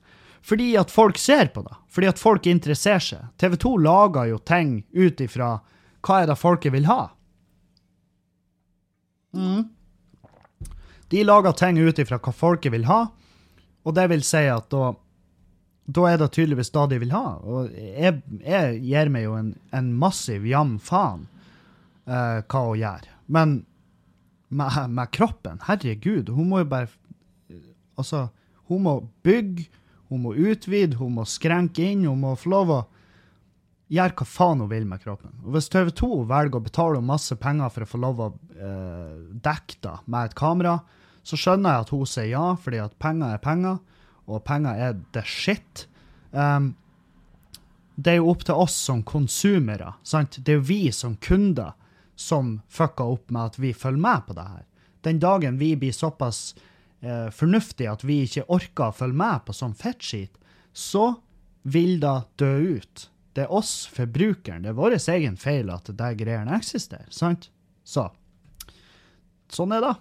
[0.48, 1.76] Fordi at folk ser på det.
[1.92, 3.26] Fordi at folk interesserer seg.
[3.40, 5.58] TV 2 lager jo ting ut ifra
[6.06, 7.08] hva er det folket vil ha.
[9.36, 9.66] Mm.
[11.08, 13.06] De lager ting ut ifra hva folket vil ha,
[13.84, 14.92] og det vil si at da,
[15.88, 17.24] da er det tydeligvis det de vil ha.
[17.40, 21.26] Og jeg, jeg gir meg jo en, en massiv jam faen
[22.08, 23.08] uh, hva hun gjør.
[23.26, 23.58] Men
[24.48, 26.92] med, med kroppen, herregud, hun må jo bare
[27.98, 28.28] Altså,
[28.70, 28.94] hun må
[29.26, 29.68] bygge,
[30.08, 32.78] hun må utvide, hun må skrenke inn, hun må få lov å
[33.92, 35.34] gjøre hva faen hun vil med kroppen.
[35.44, 39.14] Og Hvis TV 2 velger å betale masse penger for å få lov å eh,
[39.44, 40.78] dekke det med et kamera,
[41.24, 43.80] så skjønner jeg at hun sier ja, fordi at penger er penger,
[44.28, 45.86] og penger er the shit.
[46.32, 46.74] Um,
[47.96, 49.94] det er jo opp til oss som konsumere.
[50.06, 50.38] sant?
[50.44, 51.74] Det er jo vi som kunder
[52.18, 54.64] som fucker opp med at vi følger med på det her.
[55.06, 56.54] Den dagen vi blir såpass
[57.00, 60.34] eh, fornuftig at vi ikke orker å følge med på sånn fettskit,
[60.72, 61.14] så
[61.68, 63.08] vil det dø ut.
[63.36, 64.64] Det er oss, forbrukeren.
[64.64, 67.10] Det er vår egen feil at det greiene eksisterer.
[67.10, 67.50] sant?
[67.84, 68.08] Så
[69.48, 69.94] sånn er det.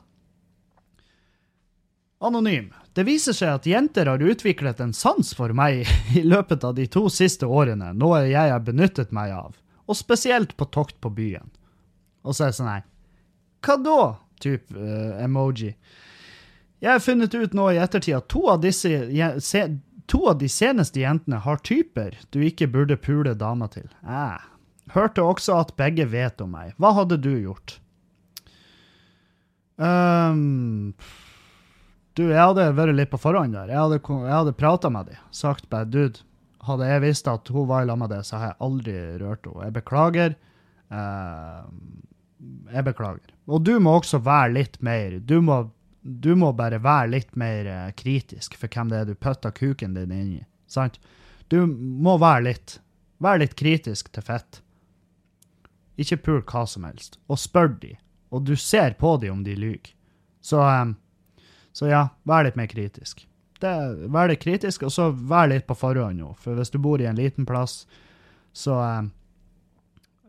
[2.27, 2.73] Anonym.
[2.97, 5.85] Det viser seg at jenter har utviklet en sans for meg
[6.17, 9.53] i løpet av de to siste årene, noe jeg har benyttet meg av,
[9.85, 11.51] og spesielt på tokt på byen.
[12.25, 12.87] Og så er det sånn her
[13.63, 13.99] Hva da?
[14.41, 15.71] type uh, emoji.
[16.83, 18.91] Jeg har funnet ut nå i ettertid at to av, disse,
[19.41, 19.63] se,
[20.05, 23.89] to av de seneste jentene har typer du ikke burde pule dama til.
[24.05, 24.37] Eh.
[24.93, 26.75] Hørte også at begge vet om meg.
[26.79, 27.79] Hva hadde du gjort?
[29.77, 30.93] Um,
[32.17, 33.73] du, jeg hadde vært litt på forhånd der.
[33.73, 35.19] Jeg hadde, jeg hadde prata med dem.
[35.35, 36.23] Sagt bare dude,
[36.65, 39.49] hadde jeg visst at hun var i lag med det, så hadde jeg aldri rørt
[39.49, 39.65] henne.
[39.67, 40.37] Jeg beklager.
[40.87, 41.67] Uh,
[42.71, 43.33] jeg beklager.
[43.49, 45.65] Og du må også være litt mer Du må
[46.07, 49.97] du må bare være litt mer eh, kritisk for hvem det er du putter kuken
[49.97, 50.43] din inn i.
[50.71, 51.01] Sant?
[51.51, 52.77] Du må være litt,
[53.23, 54.61] være litt kritisk til fett.
[55.99, 57.19] Ikke pul hva som helst.
[57.27, 57.97] Og spør de.
[58.31, 59.91] Og du ser på de om de lyver.
[60.43, 60.95] Så, um,
[61.75, 63.25] så ja, vær litt mer kritisk.
[63.59, 63.75] det,
[64.07, 66.33] vær litt kritisk, og så vær litt på forhånd nå.
[66.39, 67.85] For hvis du bor i en liten plass,
[68.53, 69.05] så eh,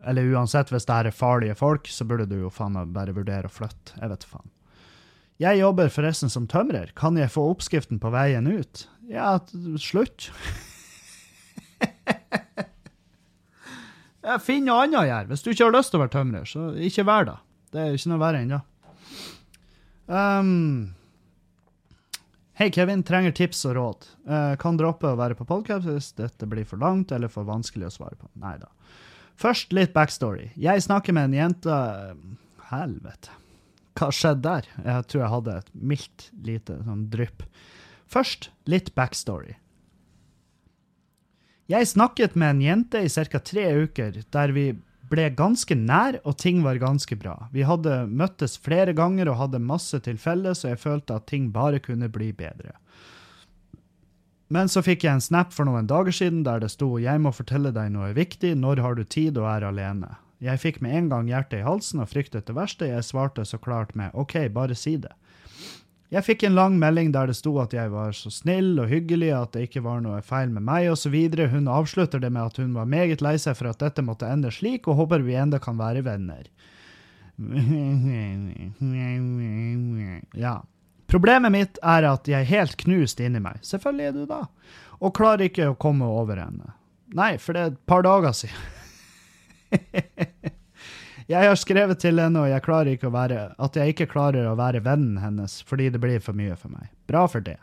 [0.07, 3.11] Eller uansett, hvis det her er farlige folk, så burde du jo faen meg bare
[3.11, 3.99] vurdere å flytte.
[3.99, 4.51] Jeg vet faen.
[5.39, 6.91] Jeg jobber forresten som tømrer.
[6.99, 8.87] Kan jeg få oppskriften på veien ut?
[9.07, 9.37] Ja,
[9.79, 10.31] slutt.
[14.19, 15.29] Jeg finner noe annet å gjøre.
[15.31, 17.37] Hvis du ikke har lyst til å være tømrer, så ikke vær det.
[17.71, 18.59] Det er ikke noe verre ennå.
[20.09, 20.91] Um,
[22.59, 23.05] Hei, Kevin.
[23.07, 24.09] Trenger tips og råd.
[24.27, 27.87] Uh, kan droppe å være på podkast hvis dette blir for langt eller for vanskelig
[27.87, 28.27] å svare på.
[28.43, 28.67] Nei da.
[29.39, 30.49] Først litt backstory.
[30.59, 31.77] Jeg snakker med en jente
[32.69, 33.31] Helvete.
[33.99, 34.67] Hva skjedde der?
[34.85, 37.43] Jeg tror jeg hadde et mildt lite sånn drypp.
[38.09, 39.57] Først litt backstory.
[41.69, 43.39] Jeg snakket med en jente i ca.
[43.45, 44.71] tre uker, der vi
[45.09, 47.49] ble ganske nær, og ting var ganske bra.
[47.53, 51.51] Vi hadde møttes flere ganger og hadde masse til felles, og jeg følte at ting
[51.53, 52.73] bare kunne bli bedre.
[54.49, 57.31] Men så fikk jeg en snap for noen dager siden der det sto 'Jeg må
[57.31, 58.55] fortelle deg noe viktig.
[58.57, 61.99] Når har du tid og er alene?' Jeg fikk med en gang hjertet i halsen
[61.99, 62.87] og fryktet det verste.
[62.87, 65.15] Jeg svarte så klart med 'OK, bare si det'.
[66.09, 69.29] Jeg fikk en lang melding der det sto at jeg var så snill og hyggelig,
[69.29, 71.13] at det ikke var noe feil med meg, osv.
[71.51, 74.49] Hun avslutter det med at hun var meget lei seg for at dette måtte ende
[74.49, 76.49] slik, og håper vi enda kan være venner.
[80.33, 80.55] Ja.
[81.09, 83.61] Problemet mitt er at jeg er helt knust inni meg.
[83.61, 84.41] Selvfølgelig er du da.
[84.99, 86.73] Og klarer ikke å komme over henne.
[87.13, 88.78] Nei, for det er et par dager siden.
[91.29, 94.47] Jeg har skrevet til henne, og jeg klarer ikke å være, at jeg ikke klarer
[94.49, 96.87] å være vennen hennes fordi det blir for mye for meg.
[97.05, 97.59] Bra for det.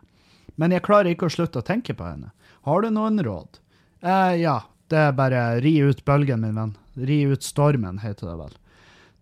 [0.54, 2.30] Men jeg klarer ikke å slutte å tenke på henne.
[2.62, 3.58] Har du noen råd?
[4.06, 6.76] Eh, ja, det er bare ri ut bølgen, min venn.
[6.94, 8.56] Ri ut stormen, heter det vel.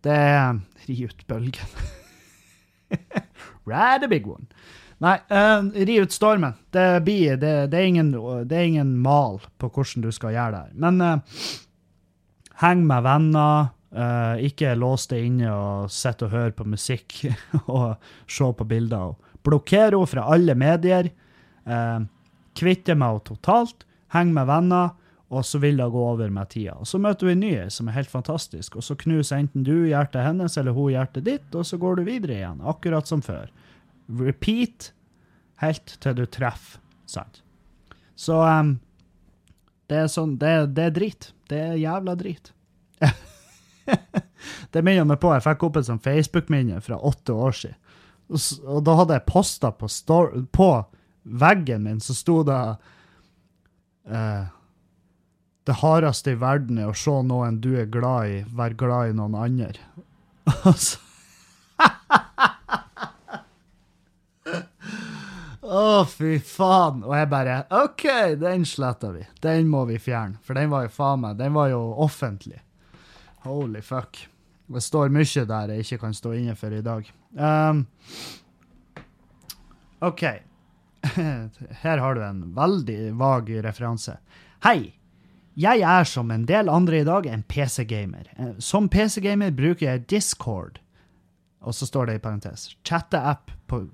[0.05, 0.61] Det er
[0.91, 1.75] Ri ut bølgen.
[3.71, 4.45] Rad a big one.
[5.01, 6.53] Nei, uh, ri ut stormen.
[6.71, 8.13] Det, blir, det, det, er ingen,
[8.45, 10.77] det, er ingen, mal på hvordan du skal gjøre det her.
[10.85, 11.41] Men uh,
[12.63, 13.73] heng med venner.
[13.95, 17.21] Uh, ikke lås deg inne og sitt og høre på musikk
[17.71, 17.95] og
[18.27, 19.15] se på bilder.
[19.47, 21.13] Blokker henne fra alle medier.
[21.63, 22.03] Uh,
[22.59, 23.87] kvitte meg henne totalt.
[24.15, 24.93] Heng med venner,
[25.35, 26.77] og så vil det gå over med tida.
[26.79, 29.87] Og Så møter hun en ny som er helt fantastisk, og så knuser enten du
[29.89, 33.51] hjertet hennes eller hun hjertet ditt, og så går du videre igjen, akkurat som før.
[34.07, 34.93] Repeat
[35.63, 36.79] helt til du treffer,
[37.11, 37.43] sant?
[38.15, 38.77] Så um,
[39.91, 41.34] det er sånn det, det er drit.
[41.51, 42.53] Det er jævla drit.
[44.73, 47.79] det minner meg på Jeg fikk opp et sånt Facebook-minne fra åtte år siden.
[48.33, 49.89] Og, og da hadde jeg posta på,
[50.57, 50.69] på,
[51.25, 52.61] veggen min, så sto det
[54.09, 54.45] uh,
[55.65, 59.17] Det hardeste i verden er å se noen du er glad i, være glad i
[59.21, 59.73] noen andre.
[60.65, 61.01] Og så
[65.75, 67.03] Å, fy faen.
[67.03, 68.05] Og jeg bare OK,
[68.39, 69.25] den sletta vi.
[69.43, 70.39] Den må vi fjerne.
[70.45, 72.61] For den var jo faen meg Den var jo offentlig.
[73.45, 74.21] Holy fuck.
[74.67, 77.09] Det står mye der jeg ikke kan stå inne for i dag.
[77.37, 77.85] Um,
[80.05, 80.23] OK.
[81.83, 84.19] Her har du en veldig vag referanse.
[84.65, 84.95] Hei!
[85.55, 88.31] Jeg er som en del andre i dag en PC-gamer.
[88.35, 90.81] Eh, som PC-gamer bruker jeg Discord,
[91.63, 93.53] og så står det i parentes, chatte-app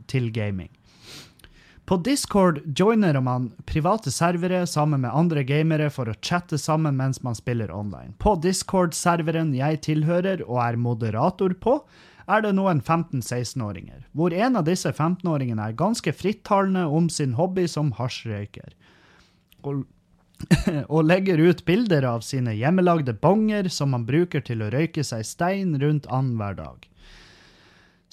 [0.09, 0.71] til gaming.
[1.91, 7.19] På Discord joiner man private servere sammen med andre gamere for å chatte sammen mens
[7.27, 8.13] man spiller online.
[8.23, 11.75] På Discord-serveren jeg tilhører og er moderator på,
[12.31, 17.67] er det noen 15-16-åringer, hvor en av disse 15-åringene er ganske frittalende om sin hobby
[17.67, 18.71] som hasjrøyker.
[19.67, 19.83] Og,
[20.95, 25.27] og legger ut bilder av sine hjemmelagde bonger som man bruker til å røyke seg
[25.27, 26.91] stein rundt annenhver dag.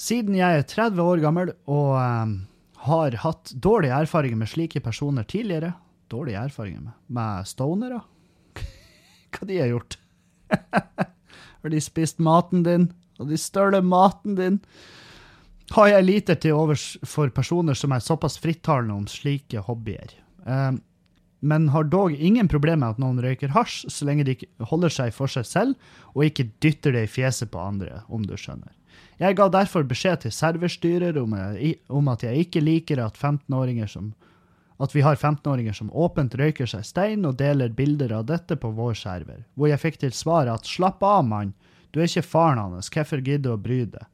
[0.02, 2.40] Siden jeg er 30 år gammel og um,
[2.88, 5.74] har hatt dårlige erfaringer med slike personer tidligere.
[6.12, 8.02] Dårlige erfaringer med, med stonere?
[9.36, 9.98] Hva de har gjort?
[11.62, 12.90] har de spist maten din?
[13.20, 14.62] Og de støler maten din?
[15.76, 20.14] Har jeg lite til overs for personer som er såpass frittalende om slike hobbyer.
[20.48, 20.80] Um,
[21.40, 24.38] men har dog ingen problem med at noen røyker hasj, så lenge de
[24.72, 28.34] holder seg for seg selv og ikke dytter det i fjeset på andre, om du
[28.40, 28.74] skjønner.
[29.18, 31.34] Jeg ga derfor beskjed til serverstyrer om,
[31.90, 34.14] om at jeg ikke liker at 15-åringer som
[34.78, 38.70] at vi har 15-åringer som åpent røyker seg stein og deler bilder av dette på
[38.78, 41.56] vår server, hvor jeg fikk til svar at slapp av, mann,
[41.92, 44.06] du er ikke faren hans, hvorfor du å bry deg?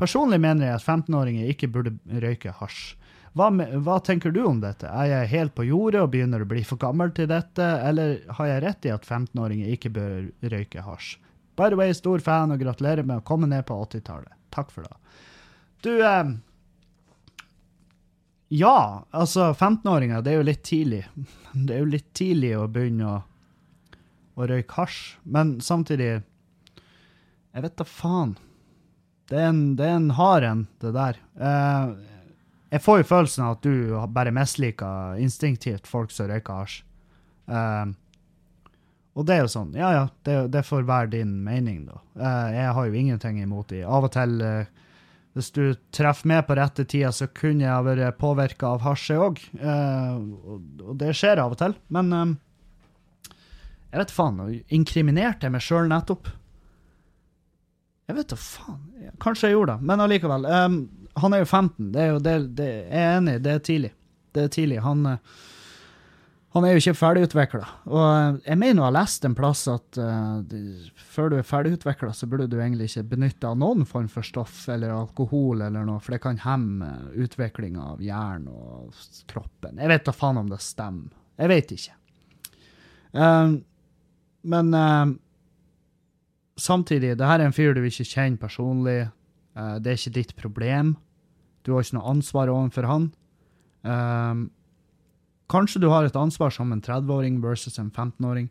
[0.00, 1.92] Personlig mener jeg at 15-åringer ikke burde
[2.22, 2.94] røyke hasj.
[3.36, 4.88] Hva, hva, tenker du om dette?
[4.88, 8.48] Er jeg helt på jordet og begynner å bli for gammel til dette, eller har
[8.48, 10.16] jeg rett i at 15-åringer ikke bør
[10.54, 11.18] røyke hasj?
[11.60, 14.32] By the way, stor fan, og gratulerer med å komme ned på 80-tallet.
[14.54, 15.18] Takk for det.
[15.84, 16.30] Du eh,
[18.48, 21.04] Ja, altså 15-åringer, det er jo litt tidlig.
[21.68, 23.18] Det er jo litt tidlig å begynne å,
[24.40, 28.36] å røyke hasj, men samtidig Jeg vet da faen.
[29.28, 31.18] Det er en, det er en hard en, det der.
[31.36, 31.92] Eh,
[32.70, 36.80] jeg får jo følelsen av at du bare misliker instinktivt folk som røyker hasj.
[37.50, 37.90] Eh,
[39.20, 41.98] og det er jo sånn, ja ja, det, det får være din mening, da.
[42.16, 43.82] Eh, jeg har jo ingenting imot det.
[43.84, 44.70] Av og til eh,
[45.36, 45.64] hvis du
[45.94, 49.42] treffer med på rette tida, så kunne jeg vært påvirka av hasjet òg.
[49.60, 50.14] Eh,
[50.86, 51.76] og det skjer av og til.
[51.92, 52.10] Men
[53.90, 54.40] jeg vet faen.
[54.72, 56.32] Inkriminerte jeg meg sjøl nettopp?
[58.08, 58.80] Jeg vet da faen.
[59.22, 60.48] Kanskje jeg gjorde det, men allikevel.
[61.20, 61.92] Han er jo 15.
[61.92, 63.92] Det er jo, det, det, jeg er enig, det er tidlig.
[64.34, 64.80] Det er tidlig.
[64.84, 65.40] Han eh,
[66.50, 67.66] han er jo ikke ferdigutvikla.
[67.86, 71.46] Og eh, jeg mener å ha lest en plass at uh, de, før du er
[71.46, 75.86] ferdigutvikla, så burde du egentlig ikke benytte av noen form for stoff eller alkohol eller
[75.86, 78.98] noe, for det kan hemme utviklinga av hjernen og
[79.30, 79.78] kroppen.
[79.78, 81.14] Jeg vet da faen om det stemmer.
[81.38, 81.96] Jeg vet ikke.
[83.14, 83.54] Uh,
[84.50, 85.06] men uh,
[86.58, 89.00] samtidig, det her er en fyr du ikke kjenner personlig.
[89.54, 90.96] det er ikke ditt problem.
[91.62, 93.12] Du har ikke noe ansvar overfor han.
[93.86, 94.48] Um,
[95.50, 98.48] Kanskje du har et ansvar som en 30-åring versus en 15-åring.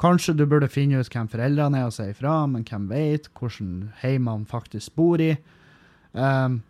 [0.00, 3.72] Kanskje du burde finne ut hvem foreldrene er og si ifra, men hvem vet hvordan
[4.02, 5.32] hjem han faktisk bor i.
[6.12, 6.60] Um,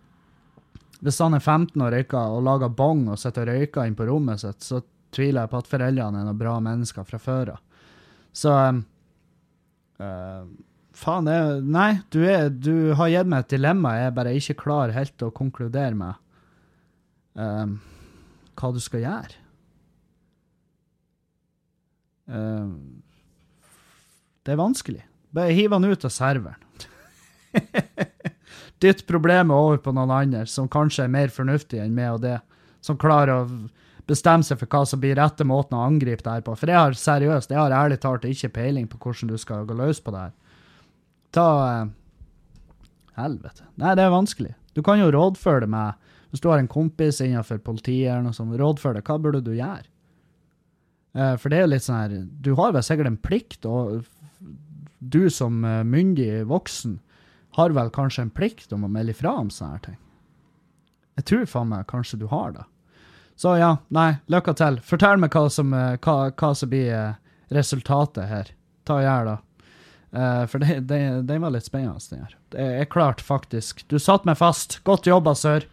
[1.03, 4.07] hvis han er 15 og røyker og lager bong og sitter og røyker inn på
[4.07, 7.62] rommet sitt, så tviler jeg på at foreldrene er noen bra mennesker fra før av.
[8.33, 8.85] Så um,
[10.01, 10.45] uh,
[10.93, 14.93] Faen, det Nei, du, er, du, har gitt meg et dilemma jeg bare ikke klar
[14.93, 16.20] helt til å konkludere med
[17.41, 17.78] um,
[18.61, 19.41] hva du skal gjøre.
[22.31, 22.75] Uh,
[24.43, 25.05] det er vanskelig.
[25.33, 26.59] Bare hiv han ut av serveren.
[28.83, 32.39] Dytt problemet over på noen andre som kanskje er mer fornuftig enn meg og det.
[32.83, 33.47] Som klarer å
[34.11, 36.57] bestemme seg for hva som blir rette måten å angripe det her på.
[36.59, 39.77] For jeg har seriøst, jeg har ærlig talt ikke peiling på hvordan du skal gå
[39.79, 40.33] løs på det her.
[41.33, 41.91] Ta uh,
[43.16, 43.68] Helvete.
[43.81, 44.55] Nei, det er vanskelig.
[44.73, 46.01] Du kan jo rådføre det med
[46.33, 49.05] Hvis du har en kompis innenfor politiet eller noe sånt, rådføre det.
[49.05, 49.85] Hva burde du gjøre?
[51.12, 54.06] Uh, for det er jo litt sånn her Du har vel sikkert en plikt, og
[54.98, 57.00] du som uh, myndig voksen
[57.58, 59.98] har vel kanskje en plikt om å melde ifra om sånne her ting.
[61.20, 62.64] Jeg tror faen meg kanskje du har det.
[63.36, 64.78] Så ja, nei, lykke til.
[64.86, 67.18] Fortell meg hva som, uh, hva, hva som blir
[67.52, 68.52] resultatet her.
[68.88, 69.38] Ta og gjør det.
[70.48, 70.98] for det, det,
[71.28, 72.32] det, var litt spennende, den her.
[72.52, 73.84] Det er klart, faktisk.
[73.88, 74.80] Du satte meg fast.
[74.84, 75.68] Godt jobba, sør.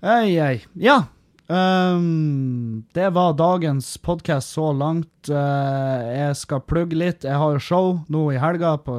[0.00, 0.62] Ei, ei.
[0.78, 1.02] Ja,
[1.46, 5.28] Um, det var dagens podkast så langt.
[5.28, 7.26] Uh, jeg skal plugge litt.
[7.26, 8.94] Jeg har jo show nå i helga på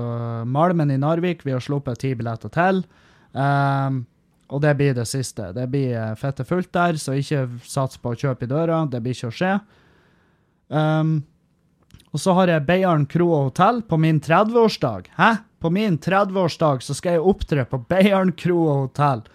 [0.46, 1.42] Malmen i Narvik.
[1.46, 2.84] Vi har sluppet ti billetter til.
[3.34, 4.04] Um,
[4.54, 5.50] og det blir det siste.
[5.56, 8.84] Det blir eh, fette fullt der, så ikke sats på å kjøpe i døra.
[8.86, 9.54] Det blir ikke å skje.
[10.70, 11.16] Um,
[12.14, 15.10] og så har jeg Beiarn kro og hotell på min 30-årsdag.
[15.18, 15.32] Hæ?
[15.66, 19.26] På min 30-årsdag så skal jeg opptre på Beiarn kro og hotell.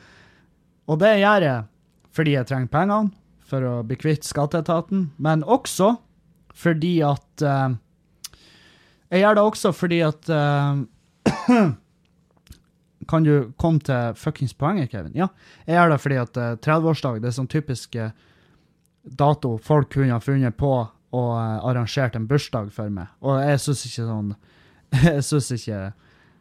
[0.87, 1.67] Og det gjør jeg
[2.15, 3.13] fordi jeg trenger pengene
[3.51, 5.97] for å bli kvitt skatteetaten, men også
[6.61, 7.71] fordi at uh,
[9.11, 10.83] Jeg gjør det også fordi at uh,
[13.11, 15.15] Kan du komme til fuckings poenget, Kevin?
[15.15, 15.31] Ja,
[15.67, 17.97] jeg gjør det fordi at uh, 30-årsdag det er sånn typisk
[19.01, 20.75] dato folk kunne ha funnet på
[21.11, 21.31] og
[21.67, 23.09] arrangert en bursdag for meg.
[23.25, 24.35] Og jeg syns ikke sånn
[25.09, 25.81] Jeg syns ikke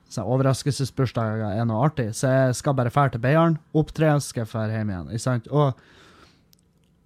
[0.09, 4.51] så overraskelsesbursdager er noe artig, så jeg skal bare dra til Beiarn, opptre, skal jeg
[4.51, 5.11] dra hjem igjen.
[5.13, 5.49] Ikke sant?
[5.53, 5.83] Og,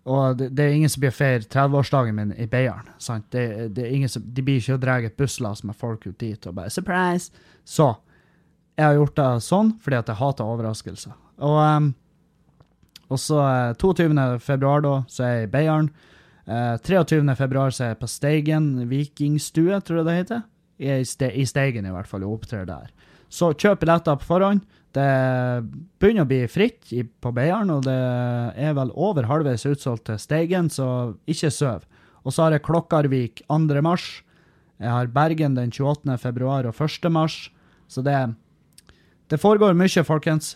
[0.07, 2.87] og det, det, er ingen som blir feire 30-årsdagen min i Beiarn.
[3.03, 3.27] Sant?
[3.35, 6.55] Det, det, som, de blir ikke å dra et busslass med folk ut dit og
[6.55, 7.35] bare 'surprise'.
[7.65, 7.91] Så
[8.77, 11.19] jeg har gjort det sånn fordi at jeg hater overraskelser.
[11.43, 11.91] Og, um,
[13.11, 13.43] og så
[13.83, 14.07] 22.
[14.15, 15.91] Eh, februar, da, så er jeg i Beiarn.
[16.47, 17.35] Uh, 23.
[17.35, 20.41] februar så er jeg på Steigen vikingstue, tror jeg det heter
[20.83, 22.91] i, ste, i Steigen i hvert fall, og opptrer der.
[23.33, 24.61] Så kjøp billetter på forhånd.
[24.93, 25.07] Det
[25.97, 27.97] begynner å bli fritt i, på Beiarn, og det
[28.61, 31.87] er vel over halvveis utsolgt til Steigen, så ikke søv.
[32.23, 33.81] Og så har jeg Klokkarvik 2.
[33.83, 34.21] mars.
[34.77, 36.17] Jeg har Bergen den 28.
[36.21, 37.09] februar og 1.
[37.11, 37.47] mars.
[37.89, 38.17] Så det,
[39.33, 40.55] det foregår mye, folkens.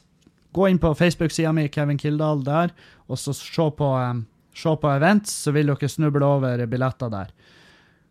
[0.56, 2.74] Gå inn på Facebook-sida mi, Kevin Kildahl, der,
[3.08, 4.24] og så se på, um,
[4.56, 7.34] se på events, så vil dere snuble over billetter der.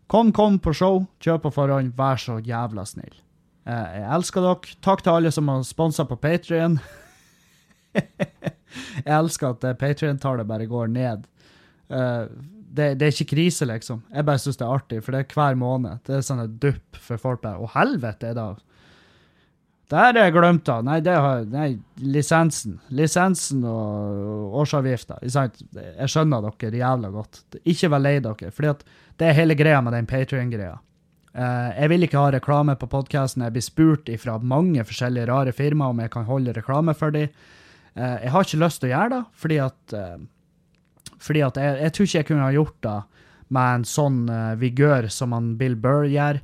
[0.07, 1.01] Kom, kom på show.
[1.23, 1.95] Kjøp på forhånd.
[1.97, 3.15] Vær så jævla snill.
[3.67, 4.75] Eh, jeg elsker dere.
[4.85, 6.77] Takk til alle som har sponsa på Patrion.
[7.97, 11.27] jeg elsker at Patrion-tallet bare går ned.
[11.91, 12.23] Eh,
[12.77, 14.03] det, det, er ikke krise, liksom.
[14.13, 16.03] Jeg bare syns det er artig, for det er hver måned.
[16.07, 18.47] Det er sånn et dupp for folk bare Å, helvete, er det
[19.87, 20.81] Det er glemt av.
[20.83, 22.79] Nei, det har Nei, lisensen.
[22.91, 25.21] Lisensen og årsavgifta.
[25.23, 27.45] Jeg skjønner dere jævla godt.
[27.63, 30.75] Ikke vær lei dere, For det er hele greia med den Patrion-greia.
[31.37, 33.45] Eh, jeg vil ikke ha reklame på podkasten.
[33.45, 37.29] Jeg blir spurt fra mange forskjellige rare firmaer om jeg kan holde reklame for dem.
[37.95, 40.17] Eh, jeg har ikke lyst til å gjøre det, fordi at, eh,
[41.21, 42.97] fordi at jeg, jeg, tror ikke jeg kunne ha gjort det
[43.47, 44.17] med en sånn
[44.59, 46.41] vigør som han Bill Burr gjør.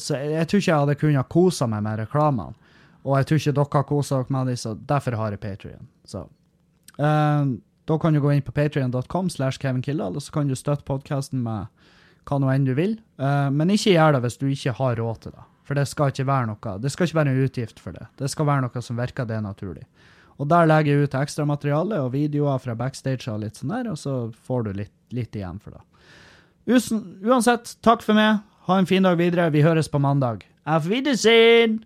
[0.00, 2.54] så jeg, jeg, tror ikke jeg hadde kunnet kose meg med reklamene.
[3.02, 5.88] Og jeg tror ikke dere har kosa dere med dem, så derfor har jeg Patrion.
[6.06, 6.26] Så
[6.96, 10.86] da kan du gå inn på patrion.com slash Kevin Kildahl, og så kan du støtte
[10.86, 11.66] podkasten med
[12.28, 12.98] hva nå enn du vil.
[13.18, 15.46] Uh, men ikke gjør det hvis du ikke har råd til det.
[15.66, 18.06] For det skal ikke være noe, det skal ikke være en utgift for det.
[18.18, 19.84] Det skal være noe som virker det naturlig.
[20.40, 23.92] Og der legger jeg ut ekstra materiale og videoer fra backstage og litt sånn der,
[23.92, 24.16] og så
[24.46, 25.84] får du litt, litt igjen for det.
[26.72, 28.42] Uansett, takk for meg.
[28.66, 29.50] Ha en fin dag videre.
[29.54, 30.46] Vi høres på mandag.
[30.66, 31.82] Auf Wiedersehen!